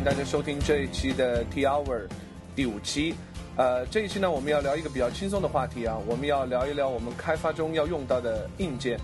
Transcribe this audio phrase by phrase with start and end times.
[0.00, 2.08] 迎大家收听这一期的 T Hour
[2.56, 3.14] 第五期。
[3.58, 8.98] 呃，这一期呢，我们要聊一个比较轻松的话题啊，我们要聊一聊我们开发中要用到的硬件。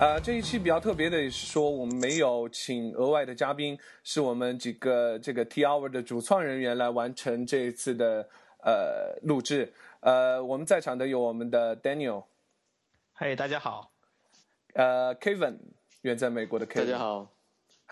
[0.00, 8.26] 呃，这一期比较特别的是说，我们没有请额外的嘉宾，是我们几个这个 T Hour 的主创人员来完成这一次的
[8.64, 9.70] 呃录制。
[10.00, 12.24] 呃，我们在场的有我们的 Daniel，
[13.12, 13.92] 嗨，大家好。
[14.72, 15.58] 呃，Kevin，
[16.00, 17.30] 远在美国的 Kevin，大家好。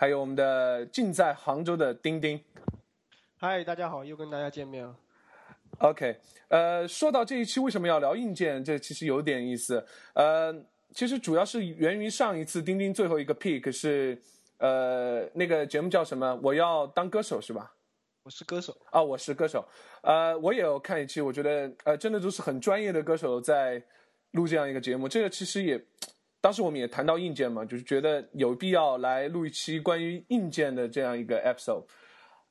[0.01, 2.43] 还有我们的近在杭州的丁丁，
[3.37, 4.95] 嗨，大家好，又跟大家见面了。
[5.77, 9.85] OK，呃，说到这一期为什么要聊硬件，这其实有点意思。
[10.15, 10.51] 呃，
[10.95, 14.19] 其实主要是源于上一次丁丁最后一个 pick 是，
[14.57, 16.35] 呃，那个节目叫什么？
[16.41, 17.71] 我要当歌手是吧？
[18.23, 19.63] 我是歌手啊，我是歌手。
[20.01, 23.79] 呃，我也有看一期，我觉得呃，真的都是很专业的歌手在
[24.31, 25.07] 录这样一个节目。
[25.07, 25.79] 这个其实也。
[26.41, 31.85] 当时我们也谈到硬件嘛，就是觉得有必要来录一期关于硬件的这样一个 episode。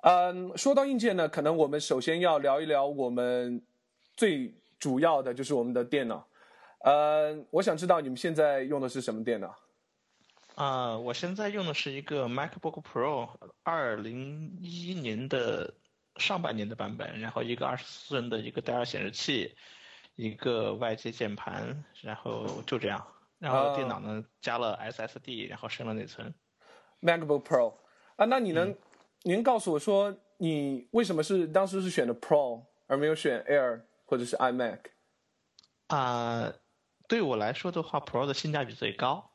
[0.02, 3.60] 嗯，说到硬件呢，可能我们首先要聊一聊我们
[4.14, 6.26] 最主要的就是我们的电脑。
[6.78, 9.54] 呃，我想知道你们现在用的是什么电脑？
[10.54, 13.28] 啊，我现在用的是一个 MacBook Pro，
[13.62, 15.74] 二零一一年的
[16.16, 19.54] 上半年的版本，然后一个二十四寸的一个戴尔显示器，
[20.16, 23.06] 一个外接键盘，然后就这样。
[23.40, 26.32] 然后电脑呢加了 SSD，然后升了内存。
[27.00, 27.74] MacBook Pro
[28.16, 28.76] 啊，那你能
[29.22, 34.78] 您告诉我说你为什么是当时是选的 Pro 而没有选 Air 或者是 iMac？
[35.88, 36.52] 啊，
[37.08, 39.30] 对我来说的话，Pro 的性价比最高。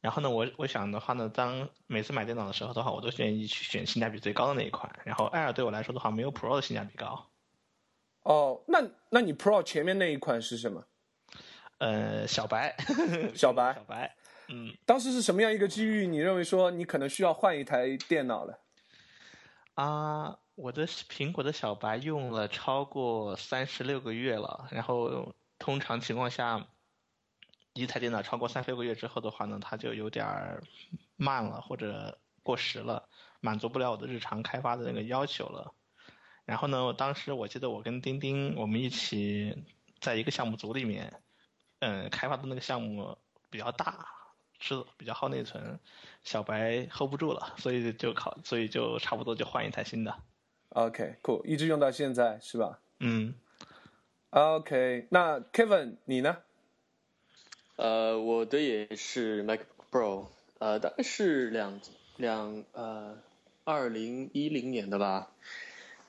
[0.00, 4.88] 然后呢，我我想的话呢，当每次买电脑的时候的话，我都愿意去选性价比最高的那一款。
[5.04, 7.28] 然后 Air 对我来说的话，没有 Pro 的性价比高。
[8.22, 10.84] 哦，那那你 Pro 前面那一款是什么？
[11.78, 12.76] 呃，小白，
[13.36, 14.16] 小白，小白，
[14.48, 16.08] 嗯，当时是什么样一个机遇？
[16.08, 18.58] 你认为说你可能需要换一台电脑了？
[19.74, 26.66] 啊，我的苹果的小白用了超过三十六个月了，然后通常情况下，
[27.74, 30.60] 一台电脑超过三十六个月之后的话呢，它就有点
[31.14, 33.08] 慢了或者过时了，
[33.38, 35.72] 满足不了我的日常开发的那个要求了。
[36.44, 39.64] 然后呢，当时我记得我跟丁丁我们一起
[40.00, 41.22] 在一个项目组里面。
[41.80, 43.16] 嗯，开发的那个项目
[43.50, 44.08] 比较大，
[44.58, 45.78] 是比较耗内存，
[46.24, 50.14] 小白 hold 不住了，所以就考，所以就差不多就换一台新的。
[50.70, 52.80] OK，cool，一直用到现在是吧？
[52.98, 53.34] 嗯。
[54.30, 56.38] OK，那 Kevin 你呢？
[57.76, 59.60] 呃，我的也是 Mac
[59.90, 60.26] Pro，
[60.58, 61.80] 呃，大概是两
[62.16, 63.16] 两呃
[63.64, 65.30] 二零一零年的吧，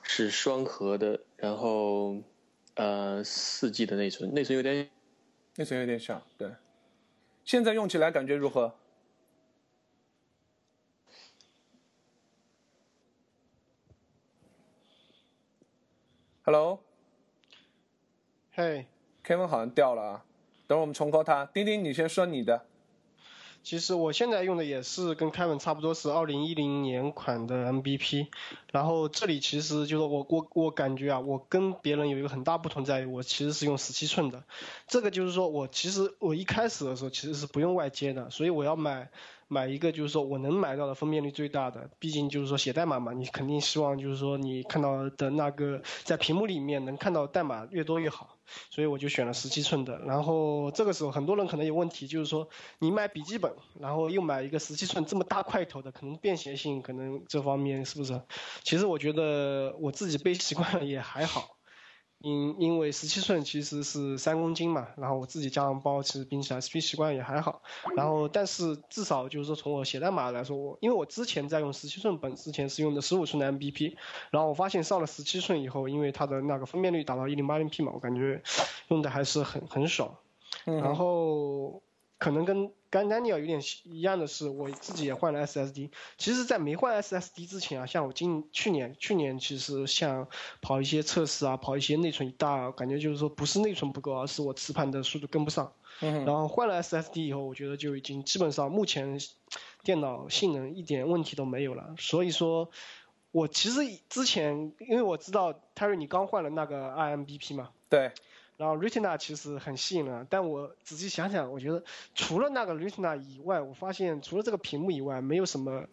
[0.02, 2.18] 是双核的，然后
[2.74, 4.90] 呃四 G 的内存，内存有点。
[5.56, 6.50] 内存有点小，对。
[7.44, 8.74] 现在用起来感觉如何
[16.42, 16.82] ？Hello，
[18.52, 18.86] 嘿
[19.24, 20.24] ，Kevin 好像掉了啊，
[20.66, 21.44] 等会我们重 call 他。
[21.46, 22.69] 丁丁，你先说你的。
[23.70, 28.26] 其实我现在用的也是跟凯文差不多，是二零一零年款的 MBP。
[28.72, 34.42] 然后这里其实就是我我我感觉啊，我跟别人有一个很大不同在于，我其实是用十七寸的。
[34.88, 39.08] 这个就是说我其实我一开始的时候其实是不用外接的，所以我要买。
[39.52, 48.36] 买一个就是说我能买到的分辨率最大的，毕竟就是说写代码嘛，你肯定希望就是说你看到的那个在屏幕里面能看到代码越多越好，
[48.70, 49.98] 所以我就选了十七寸的。
[50.06, 58.22] 然后这个时候很多人可能有问题，就是说你买笔记本，然后又买一个十七寸这么大块头的，可能便携性可能这方面是不是？
[58.62, 61.56] 其实我觉得我自己背习惯了也还好。
[62.20, 67.62] 因因为十七寸其实是三公斤嘛，然后我自己加上包，其实并起来背习惯也还好。
[67.96, 73.96] 然后但是至少就是说从我写代码来说，我因为我之前在用十七寸本之前是用的十五寸的 MBP，
[74.30, 78.42] 然后我发现上了十七寸以后，因为它的那个分辨率达到一零八零 P 嘛，我感觉
[78.88, 80.14] 用的还是很很爽。
[80.64, 81.82] 然后。
[82.22, 85.90] 可能跟跟 Daniel 有点一样的是，我自己也换了 SSD。
[86.18, 90.26] 其实，在没换 SSD 之前啊，像我今去年去年其实像
[90.60, 95.72] 跑一些测试啊，跑一些内存一大，感觉就是说不是内存不够，而是我磁盘的速度跟不上。
[96.00, 99.20] 然后换了 SSD 以后，我觉得就已经基本上目前
[99.84, 101.94] 电脑性能一点问题都没有了。
[101.98, 102.70] 所以说，
[103.30, 107.70] 我其实之前因为我知道 Terry 你刚换了那个 IMBP 嘛。
[107.88, 108.12] 对。
[108.60, 111.82] 然后 Retina 其实很吸引人，但我仔细想想，我觉得
[112.14, 115.86] 除了那个 Retina 以外，我发现除了这个屏幕以外，没有什么，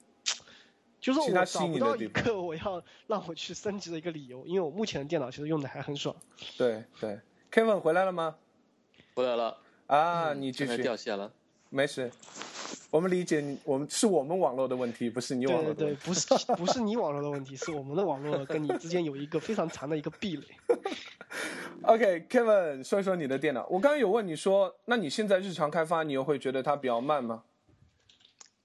[1.00, 6.14] 就是我找不到一个我要让我去升级的一个理由，因为我目前的电脑其实用的还很爽。
[6.58, 8.36] 对对，Kevin 回来了吗？
[9.16, 9.58] 回来了。
[9.86, 10.84] 啊，你继续。
[10.84, 11.31] 掉线了。
[11.69, 12.12] 没事。
[12.90, 16.08] 我们理解你，我们是我们网络的问题，不是你网对对对，络的问题。
[16.08, 20.44] 不是不是你网络的问题，是我们的网络跟你之间有一个非常长的一个壁垒。
[21.84, 23.66] OK，Kevin，、说一说你的电脑。
[23.68, 27.44] 我刚刚有问你说，那你现在日常开发，你又会觉得它比较慢吗？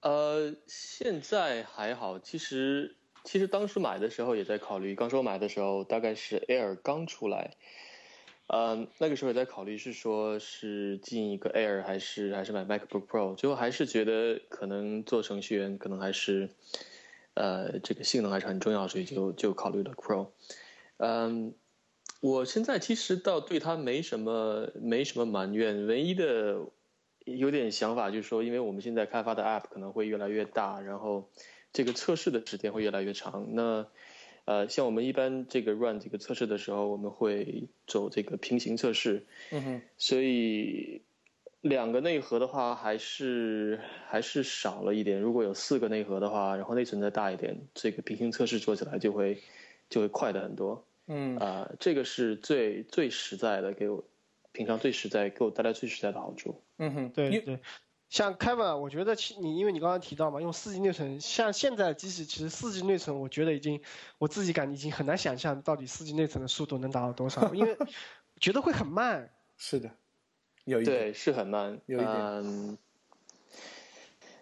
[0.01, 7.55] 呃，现在还好，其实其实当时买的时候也在考虑，刚说买的时候大概是 Air 刚出来，
[8.53, 16.51] 呃，那个时候也在考虑是说是进一个 Air 还是还是买 MacBook Pro，最后还是觉得可能做程序员可能还是
[17.33, 20.27] 呃这个性能还是很重要，所以就就考虑了 Pro。
[20.97, 21.55] 嗯，
[22.21, 26.59] 我现在其实倒对它没什么没什么埋怨，唯一的
[27.25, 31.27] 有点想法就是说，因为我们现在开发的 App 可能会越来越大，然后
[31.71, 33.55] 这个测试的时间会越来越长。
[33.55, 33.87] 那
[34.45, 41.01] 呃，像我们一般这个 run 这个测试的时候，我们会走这个平行测试，嗯哼，所以
[41.61, 45.21] 两个内核的话还是还是少了一点。
[45.21, 49.41] 如果有四个内核的话，然后内存再大一点，这个平行测试做起来就会
[49.89, 50.85] 就会快的很多。
[51.07, 54.03] 嗯啊、这个是最最实在的，给我
[54.51, 56.61] 平常最实在给我带来最实在的好处。
[56.77, 57.59] 嗯哼，对对，
[58.13, 63.81] 像 Kevin，我觉得其你因为你刚刚提到嘛，用四 G 内存，像现在的机器其实四 G 内存，我觉得已经
[64.19, 67.75] 我自己感已经很难想象到底四 G 内存的速度能达到多少，因为
[68.39, 69.31] 觉得会很慢。
[69.57, 69.89] 是的，
[70.65, 70.95] 有一点。
[70.95, 72.77] 对，是很慢，有一点嗯，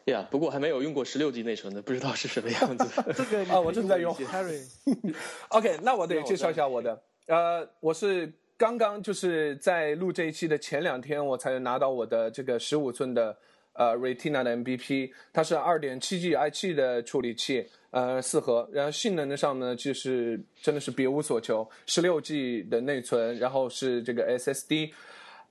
[0.04, 2.86] 呀，不过还没有用过十六 G 内存的，不知道是什么样子。
[3.16, 7.02] 这个 啊我正在用 Harry，OK，那我得介绍一下我的。
[7.28, 13.38] 呃，我是刚刚就是在录这一期的前两天，我才拿到我的这个十五寸的
[13.74, 24.92] 呃 Retina 的 MVP，它是二点七 G i7 的处理器，呃四核，然后性能的上呢就是真的是别无所求，十六 G 的内存，然后是这个 SSD，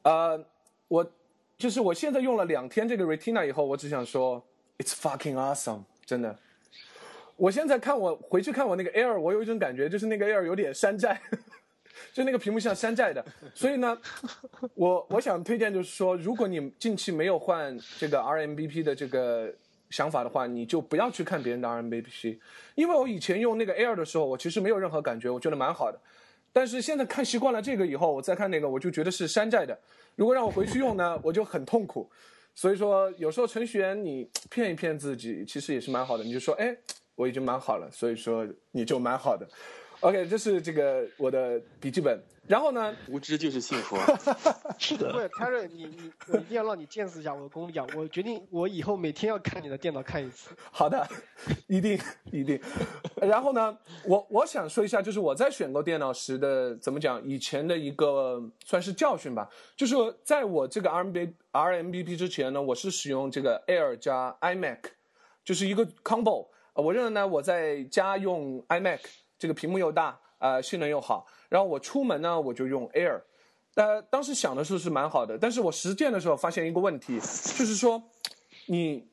[0.02, 0.44] 呃，
[0.88, 1.12] 我
[1.58, 4.42] 就是我现在用了两天这个 Retina 以后，我只想说
[4.78, 6.38] ，It's fucking awesome，真的。
[7.36, 11.18] 我现在看我回去看我那个 Air，我有一种感觉，就是那个 Air 有点山寨，
[12.12, 13.24] 就那个屏幕像山寨的。
[13.54, 13.98] 所以呢，
[14.74, 19.52] 我我想推荐就是说，如果你近期没有换这个 RMBP 的这个
[19.90, 22.38] 想法的话，你就不要去看别人的 RMBP，
[22.74, 26.00] 因为我以前用那个 Air 的时候，我其实没有任何感觉，我觉得蛮好的。
[26.52, 29.78] 但是现在看习惯了这个以后，我再看那个，我就觉得是山寨的。
[30.16, 32.10] 如果让我回去用呢，我就很痛苦。
[32.54, 36.24] 所以说，有时候程序员你骗一骗自己，其实也是蛮好的。
[36.24, 36.76] 你就说，哎，
[37.14, 39.48] 我已经蛮好了，所以说你就蛮好的。
[40.00, 42.18] OK，这是这个我的笔记本。
[42.48, 43.96] 然后呢，无知就是幸福。
[44.78, 47.86] 是的，不是 Harry，你你我一定要让你见识一下我的功力啊！
[47.94, 50.50] 我决定我以后每天要看你的电脑看一次。
[50.72, 51.06] 好的，
[51.68, 52.00] 一定
[52.32, 52.58] 一定。
[53.20, 59.48] 然后呢，我我想说一下，就是我在选购电脑时的怎么讲，以前的一个算是教训吧。
[59.76, 59.94] 就是
[60.24, 64.78] 在我这个 RMB RMBP 之前呢，我是使用这个 Air 加 iMac，
[65.44, 66.48] 就是一个 combo。
[66.72, 69.00] 呃我认为呢，我在家用 iMac，
[69.40, 71.26] 这个屏幕又大，呃，性能又好。
[71.48, 73.22] 然后我出门呢，我就用 Air。
[73.74, 78.02] 呃，当时想的时候是蛮好的，但是我实践的时候发现一个问题，就是说，
[78.66, 79.08] 你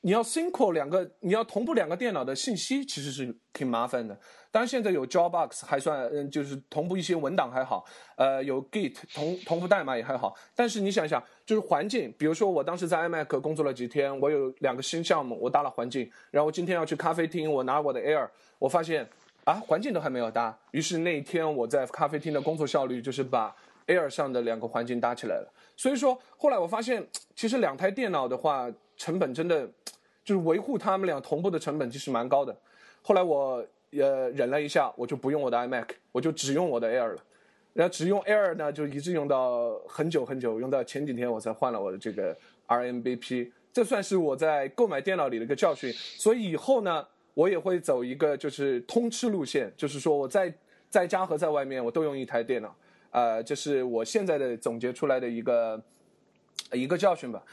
[0.00, 4.18] 你要 sync 两个，你要同步两个电脑的信息，其实是挺麻烦的。
[4.52, 7.84] 当然现在有 Dropbox 还算，嗯，就是同步一些文档还好，
[8.16, 10.34] 呃，有 Git 同同步代码也还好。
[10.54, 19.06] 但是你想想，就是环境，比如说我当时在 iMac 工作了几天，我有两个新项目，我搭了环境，然后我今天要去咖啡厅，我拿我的 Air，我发现
[19.46, 23.54] 啊，环境都还没有搭，于是那一天我在咖啡厅的工作效率就是把
[23.86, 25.52] Air 上的两个环境搭起来了。
[25.76, 29.64] 所以说，后来我发现，其实两台电脑的话，成本真的
[30.24, 32.56] 就是维护他们俩同步的成本其实蛮高的。
[33.02, 37.22] 后来我呃忍了一下，我就不用我的 iMac，我就只用我的 Air 了。
[37.72, 42.36] 然后只用 Air 呢，就一直用到很久很久，用到前几天我才换了我的这个
[42.66, 43.52] RMBP。
[43.72, 45.92] 这算是我在购买电脑里的一个教训。
[45.92, 50.50] 所以以后呢，我也会走一个就是通吃路线，就是说我在
[50.88, 52.74] 在家和在外面我都用一台电脑。
[53.10, 55.84] 呃，这是我现在的总结出来的一个
[56.72, 57.44] 一个教训吧。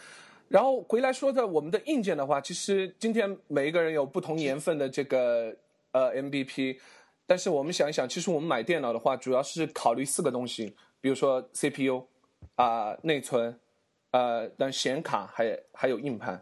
[0.47, 5.53] 然后回来说的我们的硬件的话，其实今天每一个人有不同年份的这个
[5.91, 6.77] 呃 MVP，
[7.25, 12.05] 但是我们想一想，其实我们买电脑的话，主要是考虑四个东西，比如说 CPU
[12.55, 13.59] 啊、内存，
[14.11, 16.41] 呃，但显卡还还有硬盘。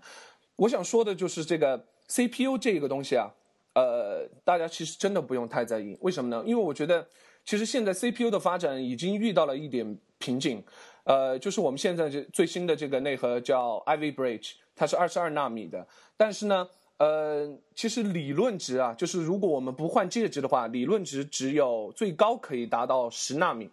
[0.57, 3.31] 我想说的就是这个 CPU 这个东西啊，
[3.73, 6.43] 呃，大家其实真的不用太在意，为什么呢？
[6.45, 7.07] 因为我觉得
[7.45, 10.61] 其实现在 CPU 的发展已经遇到了一点瓶颈。
[11.03, 23.67] 呃，就是我们现在这最新的这个内核叫 Ivy Bridge，它是二十二纳米的，但是呢，呃，其实理论值啊，就是如果我们不换介质的话，理论值只有最高可以达到十纳米，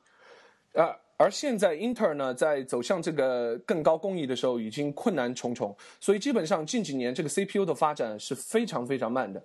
[0.73, 9.43] 呃，而现在英特尔呢，在走向这个更高工艺的时候，已经困难重重，所以基本上近几年这个 CPU 的发展是非常非常慢的。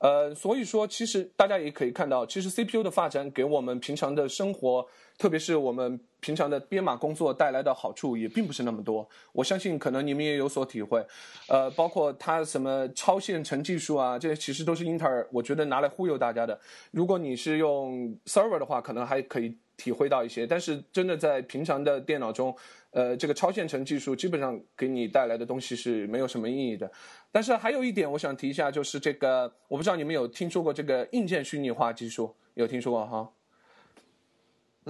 [0.00, 9.08] 呃，所以说其实大家也可以看到，其实 CPU 的发展给我们平常的生活，特别是我们平常的编码工作带来的好处也并不是那么多。
[9.32, 11.02] 我相信可能你们也有所体会。
[11.48, 16.60] 呃，包括它什么超线程技术啊，这些其实都是英特尔，我觉得拿来忽悠大家的。
[16.90, 22.56] 如果你是用 server 的话，可能还可以体会到一些，但是真的在平常的电脑中，
[22.92, 26.90] 呃，这个超线程技术基本上给你带来的东西是没有什么意义的。
[27.30, 33.30] 但是还有一点，我想提一下，就是这个，我不知道你们有听说过这个硬件虚拟化技术，有听说过哈？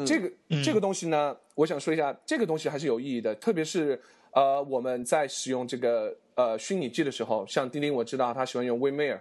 [0.06, 0.32] 这个
[0.62, 9.20] 这个东西呢，我想说一下，这个东西还是有意义的，特别是呃，我们在使用这个呃虚拟机的时候，像钉钉我知道他喜欢用 WinMair，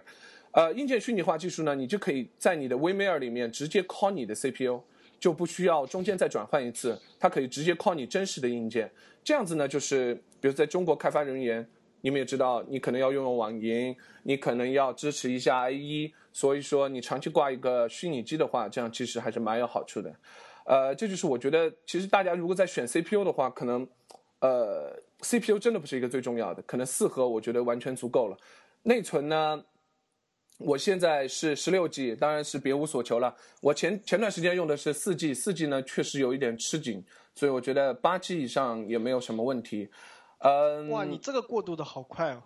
[0.50, 4.80] 呃，硬件虚拟化技术呢，你就可以在你的 WinMair 里面直接 call 你的 CPU，
[5.24, 8.90] 就不需要中间再转换一次，它可以直接 call 你真实的硬件，
[9.22, 11.66] 这样子呢，就是比如在中国开发人员。
[12.02, 20.14] 你们也知道，你可能要用用网银，你可能要支持一下 IE，所以说你长期挂一个虚拟机的话，这样其实还是蛮有好处的。
[20.66, 23.88] 呃，这就是我觉得，其实大家如果在选 CPU 的话，可能，
[24.40, 28.36] 呃，CPU 真的不是一个最重要的，可能四核我觉得完全足够了。
[28.82, 29.64] 内存呢，
[30.58, 33.34] 我现在是十六 G，当然是别无所求了。
[33.60, 39.88] 我前前段时间用的是四 G，四 G 呢确实有一点吃紧，所以我觉得八 G 以上也没有什么问题。
[40.38, 42.42] 嗯，哇，你这个过渡的好快哦！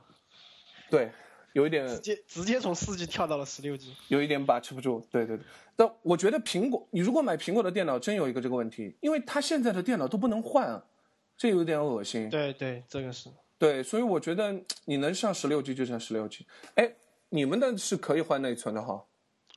[0.88, 1.10] 对，
[1.52, 5.06] 有一点直接直接从四 G 跳到了十六 G，有一点把持不住。
[5.10, 5.44] 对对对，
[5.76, 10.82] 但我觉得苹果，你如果买苹果的电脑，真有一个这个问题，因为它现在的电脑都不能换啊，
[11.36, 12.30] 这有点恶心。
[12.30, 13.28] 对对，这个是。
[13.58, 16.46] 对，所以我觉得你能上十六 G 就上十六 G。
[16.76, 16.90] 哎，
[17.30, 19.04] 你们的是可以换内存的哈？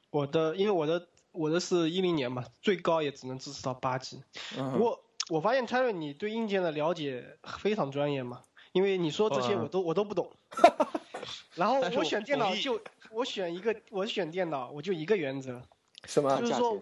[0.09, 4.21] 我的，因为我的我的是一零年嘛，最高也只能支持到八 G。
[4.55, 4.99] 不过。
[5.29, 8.41] 我发现 Terry，你对硬件的了解非常专业嘛？
[8.73, 10.29] 因为你说这些我都我都不懂。
[11.55, 15.61] 然后我选电脑就我选一个，我选电脑我就一个原则，
[16.03, 16.35] 什么？
[16.41, 16.81] 就是说，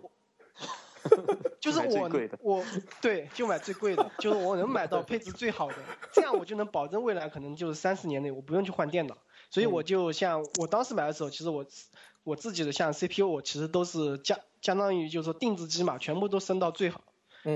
[1.60, 2.10] 就是我
[2.42, 2.66] 我
[3.00, 5.76] 对就买最贵的，就是我能买到配置最好的，
[6.12, 9.16] 这样我就能保证未来可能就是三四年内我不用去换电脑。
[9.50, 11.66] 所以我就像我当时买的时候，其实我
[12.24, 17.02] 我自己的像 CPU 我其实都是相相当于就是说定制机嘛，全部都升到最好。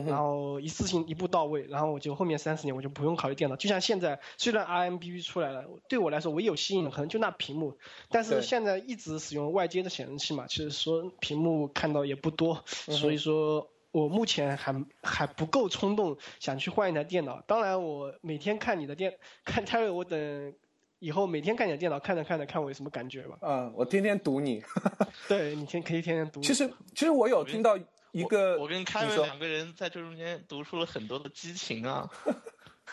[0.08, 3.58] 然后一次性一步到位，然后我就后面三十年我就不用考虑电脑。
[3.58, 7.78] 就像现在，虽然 RMBB 出来了，对我来说唯有吸引的可能就那屏幕，
[8.10, 17.44] 但是现在一直使用外接的显示器嘛，其实说屏幕看到也不多，所以说我目前还还不够冲动想去换一台电脑。
[17.46, 20.54] 当然，我每天看你的电看 Terry，我等
[21.04, 23.38] 以后每天看你的电脑看着看着看我有什么感觉吧。
[23.42, 24.64] 嗯，我天天读你。
[25.28, 26.40] 对你天可以天天读。
[26.40, 27.78] 其实其实我有听到。
[28.14, 32.08] 一个，我跟凯文两个人在这中间读出了很多的激情啊。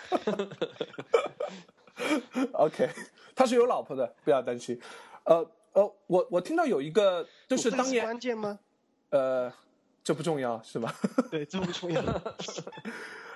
[2.53, 2.89] OK，
[3.37, 4.81] 他是有老婆的，不要担心。
[5.25, 8.59] 呃呃，我我听到有一个，就是当年关键吗？
[9.11, 9.53] 呃，
[10.03, 10.95] 这不重要是吧？
[11.31, 12.03] 对，这不重要。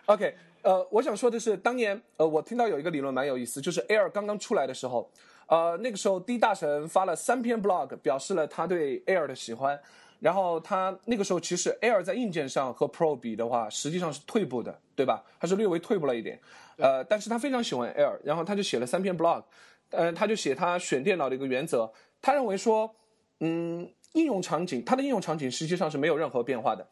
[0.06, 5.10] OK，呃，我想说的是，当年呃，我听到有一个理论蛮有意思，就是 Air 刚刚出来的时候，
[5.46, 9.80] 呃，那个时候 D 大神发了三篇 blog，表示了他对 Air 的喜欢。
[10.20, 15.22] 然后他那个时候其实 Air 在硬件上和 Pro 比的话，实际上是退步的，对吧？
[15.38, 16.40] 它是略微退步了一点。
[16.76, 19.42] 呃，但是他非常喜欢 Air，然后他就写了三篇 blog，
[19.90, 21.90] 呃，他就写他选电脑的一个原则。
[22.22, 22.94] 他认为说，
[23.40, 26.86] 嗯，应用场景，它的应用场景实际上是没有任何变化的。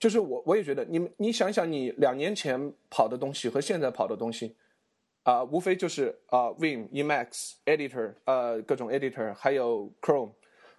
[0.00, 4.56] 就是我我也觉得，你们你想想，你两年前跑的东西和现在跑的东西，
[5.22, 10.32] 啊，无非就是啊，Vim、Emacs、Editor，呃，各种 Editor，还有 Chrome，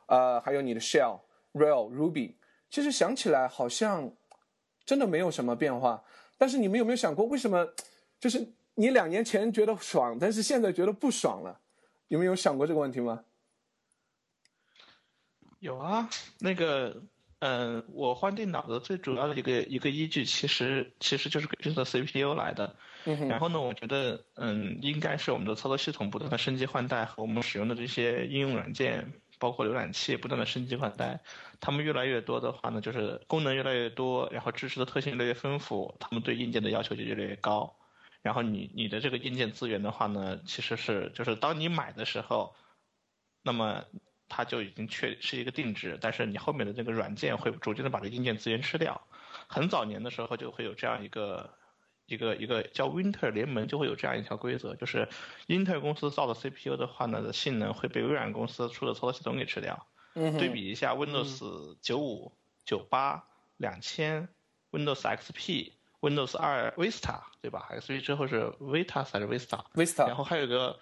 [0.08, 1.22] 呃，还有你的 Shell。
[1.54, 2.36] real、Ruby，
[2.70, 4.10] 其实想起来好像
[4.86, 6.02] 真的没有什么变化。
[6.38, 7.68] 但是你们有没有想过，为什么
[8.22, 11.60] 就是你两年前觉得爽，但是现在觉得不爽了？
[12.08, 13.26] 有没有想过这个问题吗？
[15.60, 16.10] 有啊，
[16.40, 17.04] 那个，
[17.42, 22.76] 嗯，我换电脑的最主要的一个一个依据，其实其实就是根据的 CPU 来的。
[23.28, 29.12] 然后呢，我觉得，嗯，应该是我们的操作系统不断的升级换代和我们使用的这些应用软件。
[29.40, 31.20] 包括浏览器不断的升级换代，
[31.60, 37.76] 它们越来越多的话呢，就是功能越来越多，然后支持的特性越来越丰富，他们对硬件的要求就越来越高。
[38.22, 42.54] 然后你你的这个硬件资源的话呢，其实是就是当你买的时候，
[43.42, 43.84] 那么
[44.32, 49.06] 它就已经确是一个定制，但是你后面的这个软件会逐渐的把这硬件资源吃掉。
[49.48, 51.54] 很早年的时候就会有这样一个。
[52.08, 55.08] 一个一个叫 Winter 联盟就会有这样一条规则，就是
[55.48, 59.88] 英特尔公司造的 CPU 的话呢，的性能会被微软公司出的操作系统给吃掉。
[60.16, 62.34] 嗯对比一下 Windows 九五、
[62.66, 63.24] 九八、
[63.56, 64.28] 两千、
[64.72, 65.72] Windows XP、
[66.02, 70.78] Windows 二 Vista 对吧？？XP 之后是 Vita 还是 Vista？Vista，然后还有个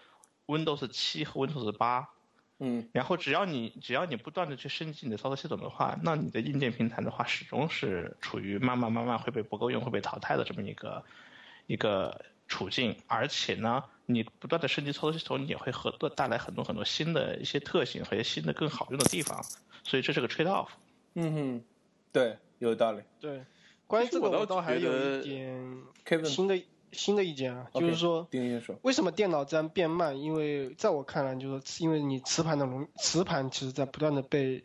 [0.47, 2.09] Windows 七和 Windows 八。
[2.61, 11.03] 嗯，然后只要你只要你不断的去升级你的操作系统的话，那你的硬件平台的话，始终是处于慢慢慢慢会被不够用、会被淘汰的这么一个
[11.67, 12.97] 一个处境。
[13.07, 19.41] 而且呢，你不断的升级操作系统，你也会和带来很多很多新的一些特性和一些新的更好用的地方。
[19.83, 20.67] 所以这是个 trade off。
[21.13, 21.63] 嗯哼，
[22.11, 23.01] 对，有道理。
[23.21, 23.41] 对，
[23.87, 28.27] 关于这个我倒还有一点 Kevin 新的新的意见啊，就是说。
[28.81, 30.19] 为什么电脑这样变慢？
[30.19, 34.63] 因为在我看来，就是说因为你磁盘的容磁盘其实在不断的被，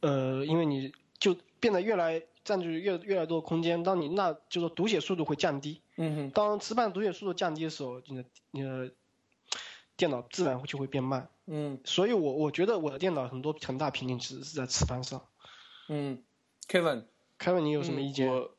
[0.00, 5.80] 呃，因为你就变得越来占据越越来越多的空间，当你那就是读写速度会降低。
[5.96, 8.92] 嗯哼，当磁盘读写速度降低的时候，你的你的
[9.96, 11.28] 电脑自然就会变慢。
[11.46, 15.22] 嗯所以我我觉得我的电脑很多很大瓶颈其实是在磁盘上。
[15.88, 16.22] 嗯
[16.68, 18.28] ，Kevin，Kevin，你有什么意见？
[18.28, 18.55] 我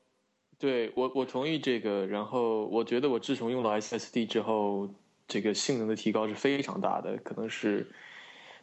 [0.60, 4.90] 对我我同意这个，然后我觉得我自从用了 SSD 之后，
[5.28, 7.88] 这个性能的提高是非常大的，可能是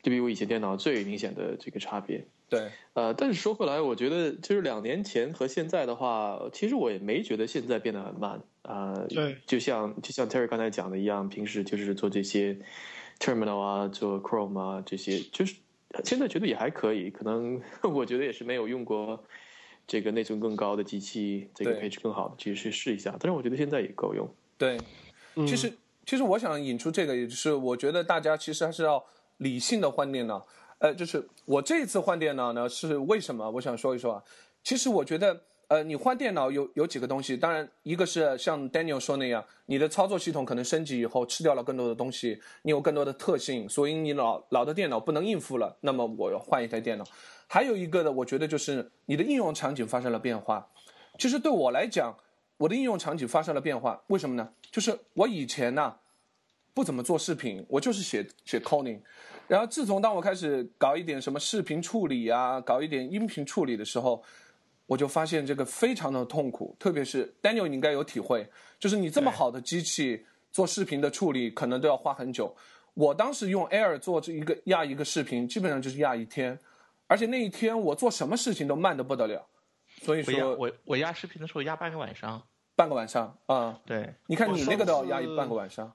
[0.03, 2.27] 对比我以前电脑最明显的这个差别。
[2.49, 8.93] 对，呃，但是说回来，我觉得就是两年前和现在的话，其实我也没觉得现在变得很慢啊。
[8.95, 12.59] 呃对，就像就像 Terry 刚才讲的一样，平时就是做这些
[13.19, 15.57] Terminal 啊，做 Chrome 啊这些，就是
[16.05, 17.11] 现在觉得也还可以。
[17.11, 19.25] 可能 我觉得也是没有用过
[19.87, 23.15] 这个内存更高的机器，这个配置更好的，其实去试一下。
[23.19, 24.29] 但是我觉得现在也够用。
[24.57, 24.79] 对，
[25.35, 25.73] 嗯其实
[26.07, 29.05] 其实我想引出这个，也就是我觉得大家其实还是要
[29.39, 30.47] 理性的换电脑。
[30.79, 33.51] 呃，就是我这一次换电脑呢，是为什么？
[33.51, 34.23] 我想说一说啊。
[34.63, 47.05] 其实我觉得，呃，你换电脑有有几个东西，当然一个是像 Daniel 说那样，你的操作系统可能升级以后吃掉了更多的东西，你有更多的特性，所以你老老的电脑不能应付了，那么我要换一台电脑。
[47.47, 50.69] 还有一个呢，我觉得就是你的应用场景发生了变化。
[51.19, 52.17] 其实对我来讲，
[52.57, 54.49] 我的应用场景发生了变化，为什么呢？
[54.71, 55.95] 就是我以前呢、
[56.73, 59.01] 不怎么做视频，我就是写写 coding。
[59.47, 64.23] 然后自从当我开始搞一点什么视频处理啊，搞一点音频处理的时候，
[64.87, 66.75] 我就发现这个非常的痛苦。
[66.79, 68.49] 特别是 Daniel，你应该有体会，
[68.81, 72.57] 就是你这么好的机器做视频的处理，可能都要花很久。
[72.95, 76.59] 我当时用 Air 做这一个压一个视频，基本上就是压一天，
[77.07, 79.47] 而且那一天我做什么事情都慢得不得了。
[80.03, 82.43] 所以我压说我我压视频的时候压半个晚上。
[82.77, 85.95] 半个晚上啊、对，你看你那个都要压一半个晚上。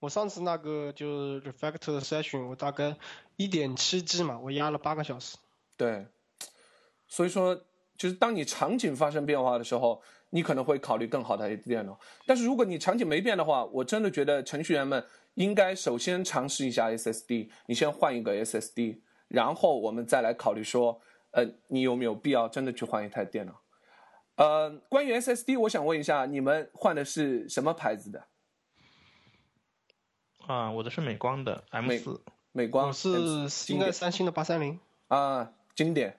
[0.00, 2.94] 我上次那个就是 refactor session，我大概
[3.36, 5.38] 一点七 G 嘛，我压了八个小时。
[5.78, 6.06] 对，
[7.08, 7.54] 所以说，
[7.96, 11.98] 就是当你场景发生变化的时候，你可能会考虑更好的电脑。
[12.26, 15.02] 但是如果你场景没变的话，我真的觉得程序员们
[15.36, 23.60] 应该首先尝试一下 SSD，你先换一个 SSD，然后我们再来考虑说，呃，你有没有必要真的去换一台电脑？
[24.34, 28.26] 呃，关于 SSD，我想问一下，你们换的是什么牌子的？
[30.48, 32.20] 啊，我的是美光的 M 美四。
[32.50, 32.88] 美光？
[32.88, 34.80] 我是应该三星的八三零。
[35.06, 36.18] 啊，经典。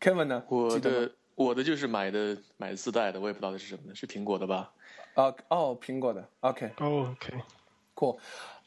[0.00, 0.44] Kevin 呢？
[0.48, 4.72] 我的我的就是买的买的自带的，我也不知道它是什么的，是苹果的吧？
[5.14, 6.28] 啊哦，苹果的。
[6.40, 6.72] OK。
[6.78, 7.14] 哦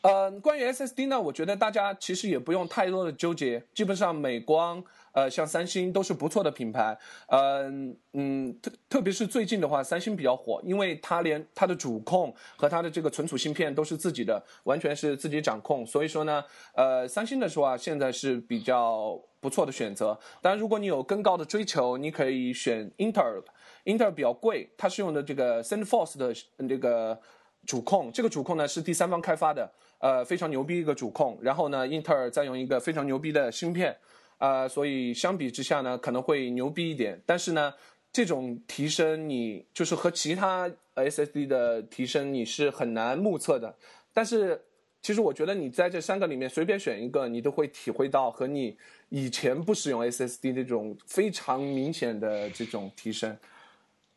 [0.01, 20.19] 呃，关于 SSD 呢，我觉得大家其实也不用太多的纠结，基本上美光、呃，像三星都是不错的品牌，嗯、嗯，特特别是最近的话，三星比较火，因为它连它的主控和它的这个存储芯片都是自己的，完全是自己掌控，所以说呢，呃，三星的话现在是比较不错的选择。
[20.41, 27.19] 当然，如果你有更高的追求，你可以选英特尔的，英特尔比较贵，它是用的这个 s e n d f o r c e 的这个。
[27.67, 31.37] 主控，这个主控呢是第三方开发的，呃，非常牛逼一个主控。
[31.41, 33.95] 然后呢，英特尔再用一个非常牛逼的芯片，
[34.39, 37.21] 呃，所以相比之下呢，可能会牛逼一点。
[37.25, 37.73] 但是呢，
[38.11, 43.73] 这种提升你就是和其他 SSD 的提升你是很难目测的。
[44.13, 44.61] 但是
[45.01, 48.77] 其实我觉得你在这三个里面随便选一个，你都会体会到和你
[49.09, 53.35] 以前不使用 SSD 这种非常明显的这种提升。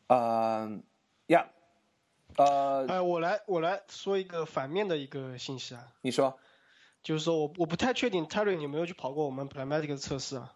[0.07, 0.79] 呃，
[2.37, 6.37] 呃，哎，我来我来说一个反面的一个信息啊，你说，
[7.03, 10.53] 就是说我我不太确定 Terry 你有没有去跑过我们 Pragmatic 的测试啊？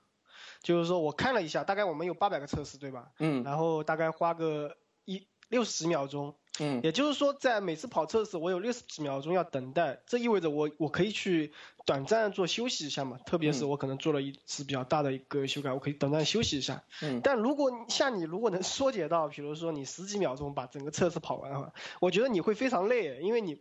[0.61, 3.11] 就是说我看了一下，大概我们有八百个测试，对吧？
[3.19, 11.53] 嗯然后大概花个一六十秒钟，嗯也就是说，在每次跑测试，我有六十几秒钟要等待，这意味着我我可以去
[11.85, 16.83] 短暂做休息一下嘛，特别是我可能做了一次比较大的一个修改，我可以短暂休息一下。
[17.01, 23.59] 嗯但如果像你如果能缩减到，比如说你十几秒钟把整个测试跑完的话，我觉得你会非常累，因为你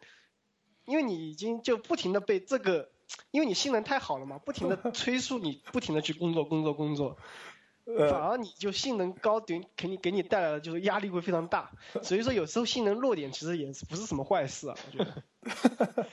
[0.85, 2.91] 因为你已经就不停的被这个，
[3.31, 7.17] 因为你性能太好了嘛，不停的 催促你不停的去工作工作工作。
[7.97, 11.71] 呃反而你就性能高点，给你给你带来的就是压力会非常大。
[12.03, 15.23] 所以说有时候性能弱点其实也不是什么坏事啊，我觉得。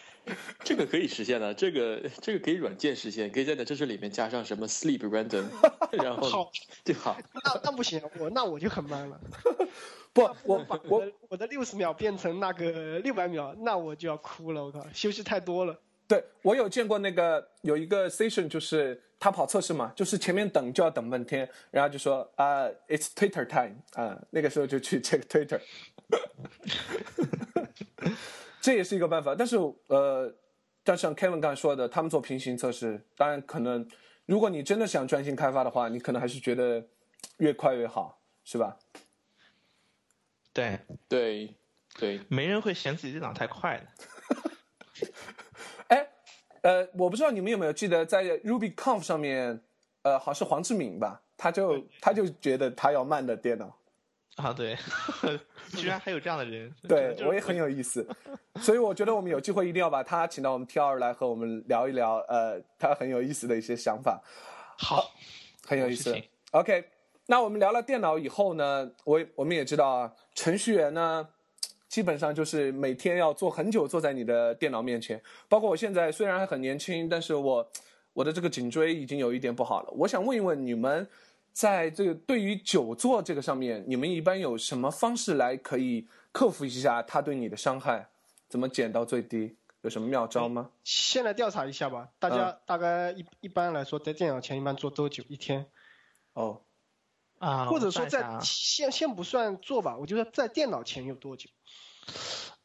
[0.63, 5.45] 这个可以实现的，这个这个可以软件实现，可以在这这里面加上什么 sleep random，
[5.91, 6.51] 然后好，
[6.83, 7.15] 就好。
[7.33, 9.19] 那那不行，我那我就很慢了。
[10.13, 15.79] 不，我我把我我的六十秒变成那个六百秒，那我就要哭了，我靠，休息太多了。
[16.07, 25.59] 对我有见过那个有一个 station，就是他跑测试嘛，就是前面等就要等半天，然后就说啊、i t s Twitter time 啊、那个时候就去 check Twitter，
[28.61, 29.33] 这也是一个办法。
[29.35, 30.31] 但是呃，
[30.83, 33.87] 但像 Kevin 刚才说的，他们做平行测试，当然可能
[34.27, 36.85] 如果你真的想专心开发的话，你可能还是觉得
[37.37, 38.77] 越快越好，是吧？
[40.53, 41.55] 对，对
[41.97, 43.87] 对，没人会嫌自己电脑太快的。
[46.65, 49.61] 哎，呃，我不知道你们有没有记得在 RubyConf 上面，
[50.01, 53.77] 呃，好像是黄志敏吧，他就他就觉得他要慢的电脑，
[54.37, 54.75] 啊，对，
[55.77, 56.73] 居然还有这样的人。
[56.87, 58.07] 对我也很有意思，
[58.55, 64.19] 所以我觉得我们有机会一定要把他请到我们 T 二来和我们聊一聊，呃，他很有意思的一些想法，
[64.79, 65.11] 好，
[65.67, 66.19] 很有意思。
[66.49, 66.85] OK，
[67.27, 71.29] 那我们聊了电脑以后呢，我我们也知道啊，程序员呢，
[71.95, 75.21] 基本上就是每天要坐很久坐在你的电脑面前。
[75.47, 77.65] 包括我现在虽然还很年轻，但是我
[78.11, 79.89] 我的这个颈椎已经有一点不好了。
[79.91, 81.07] 我想问一问你们，
[81.53, 88.09] 在这个对于久坐这个上面，你们一般有什么方式来可以克服一下它对你的伤害？
[88.49, 89.55] 怎么减到最低？
[89.79, 90.69] 有什么妙招吗？
[90.83, 95.65] 先来调查一下吧，大家大概一一般来说在电脑前一般坐多久一天？
[96.33, 96.59] 哦，
[97.39, 101.49] 啊，或者说在先先不算坐吧，我觉得在电脑前有多久？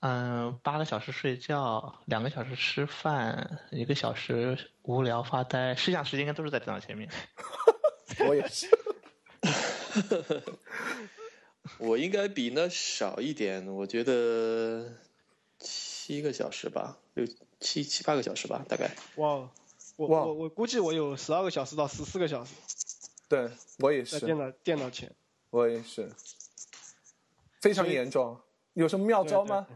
[0.00, 7.10] 嗯，八个小时睡觉，两个小时吃饭，一个小时无聊发呆，剩下时间应该都是在电脑前面。
[8.26, 8.66] 我也是。
[11.78, 14.94] 我应该比那少一点，我觉得
[15.58, 17.26] 七个小时吧，六
[17.60, 18.90] 七七八个小时吧，大概。
[19.16, 19.50] 哇，
[19.96, 22.54] 我我我估计我有十二个小时到十四个小时
[23.28, 25.12] 对我也是，在电脑电脑前。
[25.50, 26.10] 我也是，
[27.60, 28.40] 非常严重。
[28.80, 29.66] 有什么妙招吗？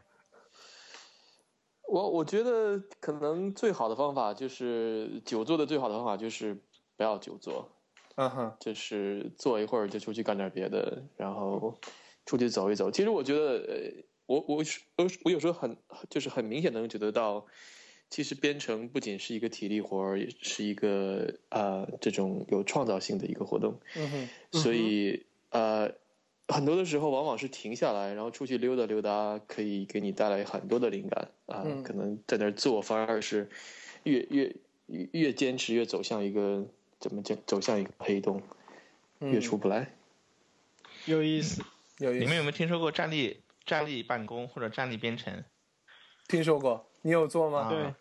[1.87, 6.55] 我我觉得可能最好的方法就是久坐的最好的方法就是
[6.97, 7.71] 不要久坐，
[8.17, 11.79] 嗯哼，就是坐一会儿就出去干点别的，然后
[12.25, 12.91] 出去走一走。
[12.91, 14.57] 其实我觉得，呃，我我
[14.97, 15.77] 我我有时候很
[16.09, 17.47] 就是很明显能觉得到，
[18.09, 23.79] 其实编程不仅是一个体力活儿，也是一个呃这种有创造性的一个活动。
[23.95, 25.93] 嗯哼，所以呃，
[26.49, 33.49] 很多的时候往往是停下来，然后出去溜达溜达，可以给你带来很多的灵感啊、嗯可能在那儿做，反而是
[34.03, 34.55] 越越
[34.87, 36.67] 越越坚持，越走向一个
[37.01, 38.43] 怎么讲，走向一个黑洞，
[39.21, 39.95] 越出不来。
[41.07, 41.63] 有意思，
[41.99, 42.21] 有意思。
[42.21, 45.45] 你们有没有听说过站立站立办公或者站立编程？
[46.29, 46.87] 听说过？
[47.03, 47.61] 你有做吗？
[47.61, 47.95] 啊对，